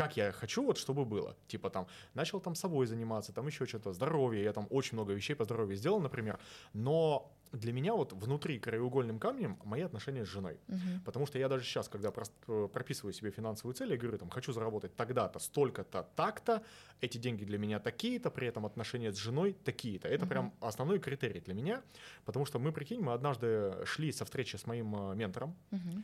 [0.00, 1.36] Как я хочу, вот чтобы было.
[1.46, 5.34] Типа там, начал там собой заниматься, там еще что-то, здоровье, я там очень много вещей
[5.34, 6.38] по здоровью сделал, например,
[6.72, 10.58] но для меня вот внутри краеугольным камнем мои отношения с женой.
[10.68, 11.04] Угу.
[11.04, 12.12] Потому что я даже сейчас, когда
[12.48, 16.62] э, прописываю себе финансовые цели, я говорю, там, хочу заработать тогда-то, столько-то, так-то,
[17.02, 20.08] эти деньги для меня такие-то, при этом отношения с женой такие-то.
[20.08, 20.30] Это угу.
[20.30, 21.82] прям основной критерий для меня,
[22.24, 26.02] потому что мы, прикинь, мы однажды шли со встречи с моим э, ментором, угу.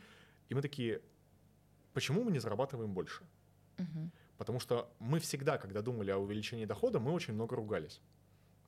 [0.49, 1.01] и мы такие,
[1.93, 3.23] почему мы не зарабатываем больше?
[3.77, 4.11] Угу.
[4.37, 8.01] Потому что мы всегда, когда думали о увеличении дохода, мы очень много ругались.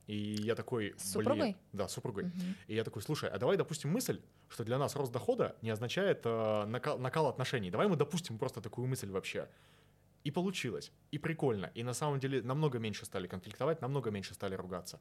[0.06, 0.94] И я такой...
[0.96, 1.56] С супругой?
[1.72, 2.24] Да, с супругой.
[2.24, 2.32] Угу.
[2.66, 6.22] И я такой, слушай, а давай допустим мысль, что для нас рост дохода не означает
[6.24, 7.70] э, накал, накал отношений.
[7.70, 9.48] Давай мы допустим просто такую мысль вообще.
[10.24, 14.54] И получилось, и прикольно, и на самом деле намного меньше стали конфликтовать, намного меньше стали
[14.54, 15.00] ругаться.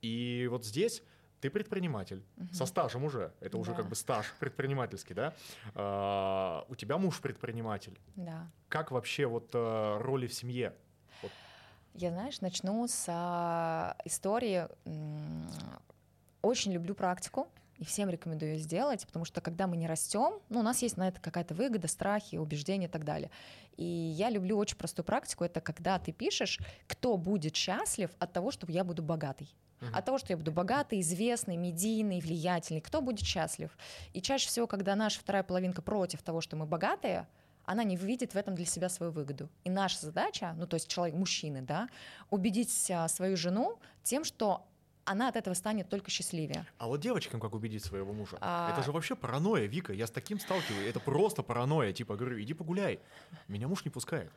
[0.00, 1.02] И вот здесь
[1.40, 2.52] ты предприниматель угу.
[2.52, 3.58] со стажем уже, это да.
[3.58, 5.34] уже как бы стаж предпринимательский, да?
[5.74, 7.98] А, у тебя муж предприниматель.
[8.16, 8.46] Да.
[8.68, 10.74] Как вообще вот а, роли в семье?
[11.22, 11.32] Вот.
[11.94, 14.68] Я, знаешь, начну с а, истории.
[16.42, 17.48] Очень люблю практику
[17.80, 20.98] и всем рекомендую ее сделать, потому что когда мы не растем, ну, у нас есть
[20.98, 23.30] на это какая-то выгода, страхи, убеждения и так далее.
[23.78, 28.50] И я люблю очень простую практику, это когда ты пишешь, кто будет счастлив от того,
[28.50, 29.48] что я буду богатый.
[29.80, 29.94] Uh-huh.
[29.94, 33.70] От того, что я буду богатый, известный, медийный, влиятельный, кто будет счастлив.
[34.12, 37.26] И чаще всего, когда наша вторая половинка против того, что мы богатые,
[37.64, 39.48] она не видит в этом для себя свою выгоду.
[39.64, 41.88] И наша задача, ну то есть человек, мужчины, да,
[42.28, 44.66] убедить а, свою жену тем, что
[45.10, 46.64] она от этого станет только счастливее.
[46.78, 48.38] А вот девочкам как убедить своего мужа?
[48.40, 48.72] А...
[48.72, 49.92] Это же вообще паранойя, Вика.
[49.92, 50.88] Я с таким сталкиваюсь.
[50.88, 51.92] Это просто паранойя.
[51.92, 53.00] Типа, говорю, иди погуляй.
[53.48, 54.30] Меня муж не пускает.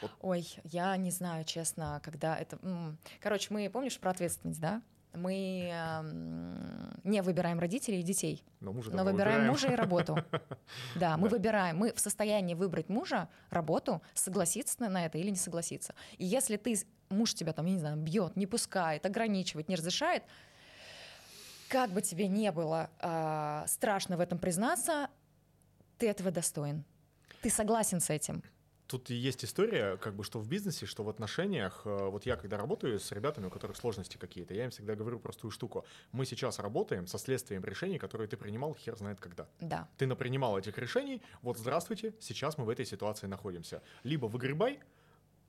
[0.00, 0.10] Вот.
[0.20, 2.58] Ой, я не знаю, честно, когда это...
[3.20, 4.82] Короче, мы, помнишь про ответственность, да?
[5.12, 10.16] Мы э, не выбираем родителей и детей, но, мужа но выбираем, выбираем мужа и работу.
[10.96, 15.94] Да, мы выбираем, мы в состоянии выбрать мужа, работу, согласиться на это или не согласиться.
[16.18, 16.76] И если ты
[17.08, 20.22] муж тебя там, я не знаю, бьет, не пускает, ограничивает, не разрешает,
[21.68, 25.08] как бы тебе не было э, страшно в этом признаться,
[25.98, 26.84] ты этого достоин.
[27.42, 28.42] Ты согласен с этим.
[28.86, 31.82] Тут есть история, как бы, что в бизнесе, что в отношениях.
[31.84, 35.18] Э, вот я, когда работаю с ребятами, у которых сложности какие-то, я им всегда говорю
[35.18, 35.86] простую штуку.
[36.12, 39.48] Мы сейчас работаем со следствием решений, которые ты принимал хер знает когда.
[39.60, 39.88] Да.
[39.96, 43.82] Ты напринимал этих решений, вот здравствуйте, сейчас мы в этой ситуации находимся.
[44.02, 44.80] Либо выгребай,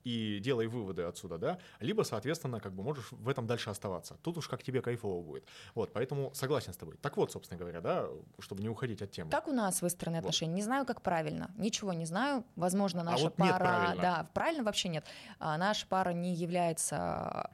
[0.06, 4.16] и делай выводы отсюда, да, либо, соответственно, как бы можешь в этом дальше оставаться.
[4.22, 5.44] Тут уж как тебе кайфово будет.
[5.74, 6.96] Вот, поэтому согласен с тобой.
[7.02, 8.06] Так вот, собственно говоря, да,
[8.38, 9.32] чтобы не уходить от темы.
[9.32, 10.26] Как у нас выстроены вот.
[10.26, 10.54] отношения?
[10.54, 11.50] Не знаю, как правильно.
[11.58, 12.44] Ничего не знаю.
[12.54, 13.48] Возможно, а наша а вот пара...
[13.48, 14.02] Нет правильно.
[14.02, 15.04] Да, правильно вообще нет.
[15.40, 17.50] А, наша пара не является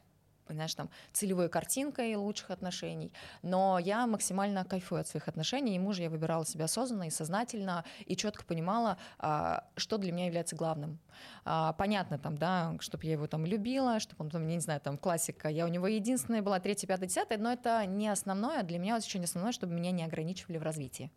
[0.53, 6.03] знаешь, там, целевой картинкой лучших отношений, но я максимально кайфую от своих отношений, и мужа
[6.03, 10.99] я выбирала себя осознанно и сознательно, и четко понимала, а, что для меня является главным.
[11.45, 14.99] А, понятно там, да, чтобы я его там любила, чтобы он там, не знаю, там,
[14.99, 18.97] классика, я у него единственная была, третья, пятая, десятая, но это не основное, для меня
[18.97, 21.11] очень основное, чтобы меня не ограничивали в развитии.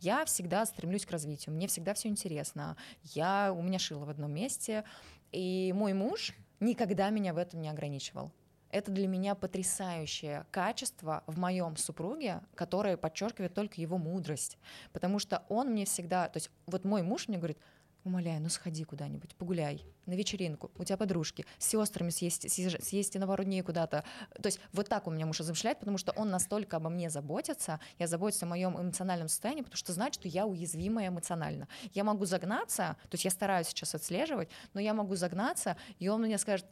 [0.00, 2.76] Я всегда стремлюсь к развитию, мне всегда все интересно.
[3.02, 4.82] Я, у меня шила в одном месте,
[5.30, 8.32] и мой муж никогда меня в этом не ограничивал.
[8.72, 14.56] Это для меня потрясающее качество в моем супруге, которое подчеркивает только его мудрость.
[14.92, 17.58] Потому что он мне всегда, то есть вот мой муж мне говорит,
[18.04, 23.26] умоляю, ну сходи куда-нибудь, погуляй на вечеринку, у тебя подружки, с сестрами съесть, съесть на
[23.26, 24.04] пару дней куда-то.
[24.40, 27.78] То есть вот так у меня муж размышляет, потому что он настолько обо мне заботится,
[27.98, 31.68] я заботюсь о моем эмоциональном состоянии, потому что знает, что я уязвимая эмоционально.
[31.92, 36.22] Я могу загнаться, то есть я стараюсь сейчас отслеживать, но я могу загнаться, и он
[36.22, 36.66] мне скажет,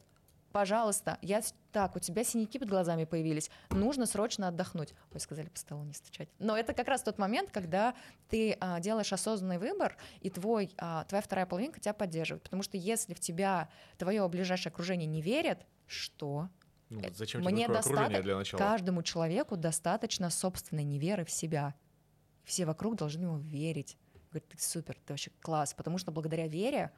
[0.51, 1.41] пожалуйста, я
[1.71, 4.93] так, у тебя синяки под глазами появились, нужно срочно отдохнуть.
[5.13, 6.29] Ой, сказали по столу не стучать.
[6.39, 7.95] Но это как раз тот момент, когда
[8.29, 12.43] ты а, делаешь осознанный выбор, и твой, а, твоя вторая половинка тебя поддерживает.
[12.43, 16.49] Потому что если в тебя твое ближайшее окружение не верит, что?
[16.89, 18.59] Ну, зачем Мне тебе достаточно для начала?
[18.59, 21.73] Каждому человеку достаточно собственной неверы в себя.
[22.43, 23.97] Все вокруг должны ему верить.
[24.31, 25.73] Говорит, ты супер, ты вообще класс.
[25.73, 26.91] Потому что благодаря вере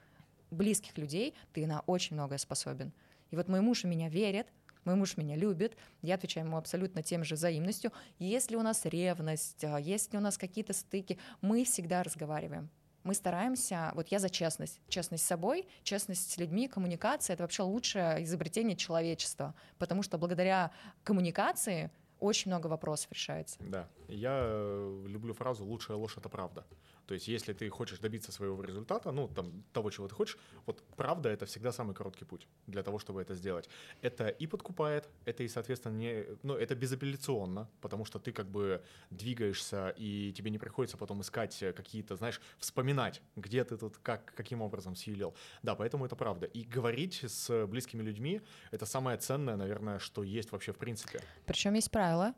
[0.53, 2.93] близких людей ты на очень многое способен.
[3.33, 4.45] И вот мой муж в меня верит,
[4.85, 7.91] мой муж меня любит, я отвечаю ему абсолютно тем же взаимностью.
[8.19, 12.69] Если у нас ревность, а, если у нас какие-то стыки, мы всегда разговариваем.
[13.03, 17.63] Мы стараемся, вот я за честность, честность с собой, честность с людьми, коммуникация— это вообще
[17.63, 20.71] лучшее изобретение человечества, потому что благодаря
[21.03, 21.89] коммуникации
[22.19, 23.57] очень много вопросов решается.
[23.61, 26.67] Да, я э, люблю фразу «лучшая ложь— это правда».
[27.05, 30.83] То есть, если ты хочешь добиться своего результата, ну, там, того, чего ты хочешь, вот
[30.95, 33.69] правда— это всегда самый короткий путь для того, чтобы это сделать.
[34.01, 38.83] Это и подкупает, это и, соответственно, не, ну, это безапелляционно, потому что ты как бы
[39.09, 44.61] двигаешься, и тебе не приходится потом искать какие-то, знаешь, вспоминать, где ты тут, как, каким
[44.61, 45.33] образом съелил.
[45.61, 46.45] Да, поэтому это правда.
[46.45, 51.21] И говорить с близкими людьми— это самое ценное, наверное, что есть вообще в принципе.
[51.45, 52.33] Причем есть правило,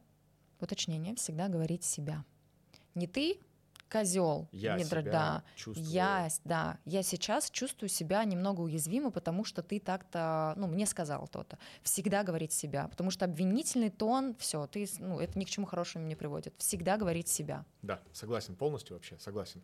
[0.60, 2.26] уточнение, всегда говорить себя.
[2.96, 3.40] Не ты
[4.00, 4.48] козел.
[4.52, 5.44] Я не себя да.
[5.56, 5.88] чувствую.
[5.90, 11.28] Я, да, я сейчас чувствую себя немного уязвимо, потому что ты так-то, ну, мне сказал
[11.28, 11.58] то-то.
[11.84, 16.06] Всегда говорить себя, потому что обвинительный тон, все, ты, ну, это ни к чему хорошему
[16.06, 16.54] не приводит.
[16.58, 17.66] Всегда говорить себя.
[17.82, 19.62] Да, согласен полностью вообще, согласен.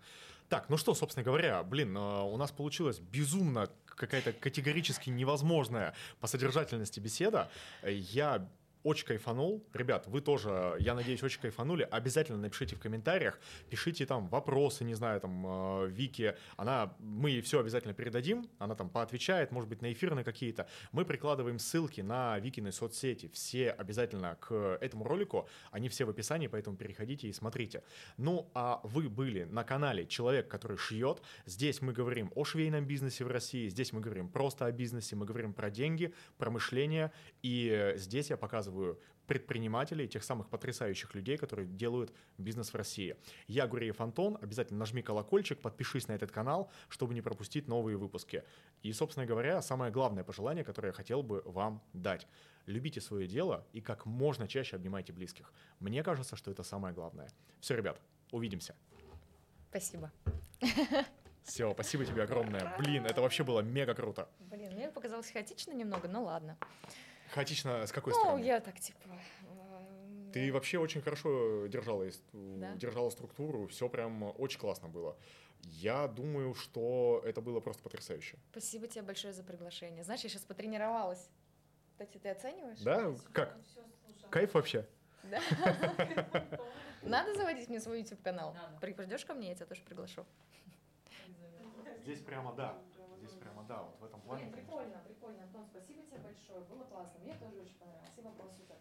[0.50, 6.28] Так, ну что, собственно говоря, блин, э, у нас получилось безумно какая-то категорически невозможная по
[6.28, 7.50] содержательности беседа.
[7.84, 8.48] Я
[8.84, 9.64] очень кайфанул.
[9.74, 11.88] Ребят, вы тоже, я надеюсь, очень кайфанули.
[11.90, 13.40] Обязательно напишите в комментариях,
[13.70, 18.76] пишите там вопросы, не знаю, там, э, Вики, она, мы ей все обязательно передадим, она
[18.76, 20.68] там поотвечает, может быть, на эфирные какие-то.
[20.92, 26.48] Мы прикладываем ссылки на Викины соцсети, все обязательно к этому ролику, они все в описании,
[26.48, 27.84] поэтому переходите и смотрите.
[28.18, 31.22] Ну, а вы были на канале «Человек, который шьет».
[31.46, 35.26] Здесь мы говорим о швейном бизнесе в России, здесь мы говорим просто о бизнесе, мы
[35.26, 41.38] говорим про деньги, про мышление, и здесь я показываю показываю предпринимателей, тех самых потрясающих людей,
[41.38, 43.16] которые делают бизнес в России.
[43.48, 48.44] Я Гуреев Антон, обязательно нажми колокольчик, подпишись на этот канал, чтобы не пропустить новые выпуски.
[48.84, 52.28] И, собственно говоря, самое главное пожелание, которое я хотел бы вам дать.
[52.68, 55.54] Любите свое дело и как можно чаще обнимайте близких.
[55.80, 57.30] Мне кажется, что это самое главное.
[57.62, 58.76] Все, ребят, увидимся.
[59.70, 60.12] Спасибо.
[61.44, 62.76] Все, спасибо тебе огромное.
[62.78, 64.28] Блин, это вообще было мега круто.
[64.40, 66.58] Блин, мне показалось хаотично немного, но ладно.
[67.32, 68.40] Хаотично с какой ну, стороны?
[68.40, 69.00] Ну, я так, типа...
[69.44, 72.76] Э, Ты вообще очень хорошо держала, да?
[72.76, 75.18] держала структуру, все прям очень классно было.
[75.64, 78.38] Я думаю, что это было просто потрясающе.
[78.52, 80.04] Спасибо тебе большое за приглашение.
[80.04, 81.30] Знаешь, я сейчас потренировалась.
[81.92, 82.80] Кстати, ты оцениваешь?
[82.80, 83.14] Да?
[83.32, 83.58] Как?
[84.30, 84.88] Кайф вообще?
[85.24, 85.40] Да.
[87.04, 88.56] Надо заводить мне свой YouTube канал.
[88.80, 90.26] Придешь ко мне, я тебя тоже приглашу.
[92.04, 92.78] Здесь прямо да.
[93.20, 94.48] Здесь прямо да, вот в этом плане.
[94.48, 95.01] прикольно,
[96.52, 98.81] большое, было классно, мне тоже очень понравилось, и вопросы так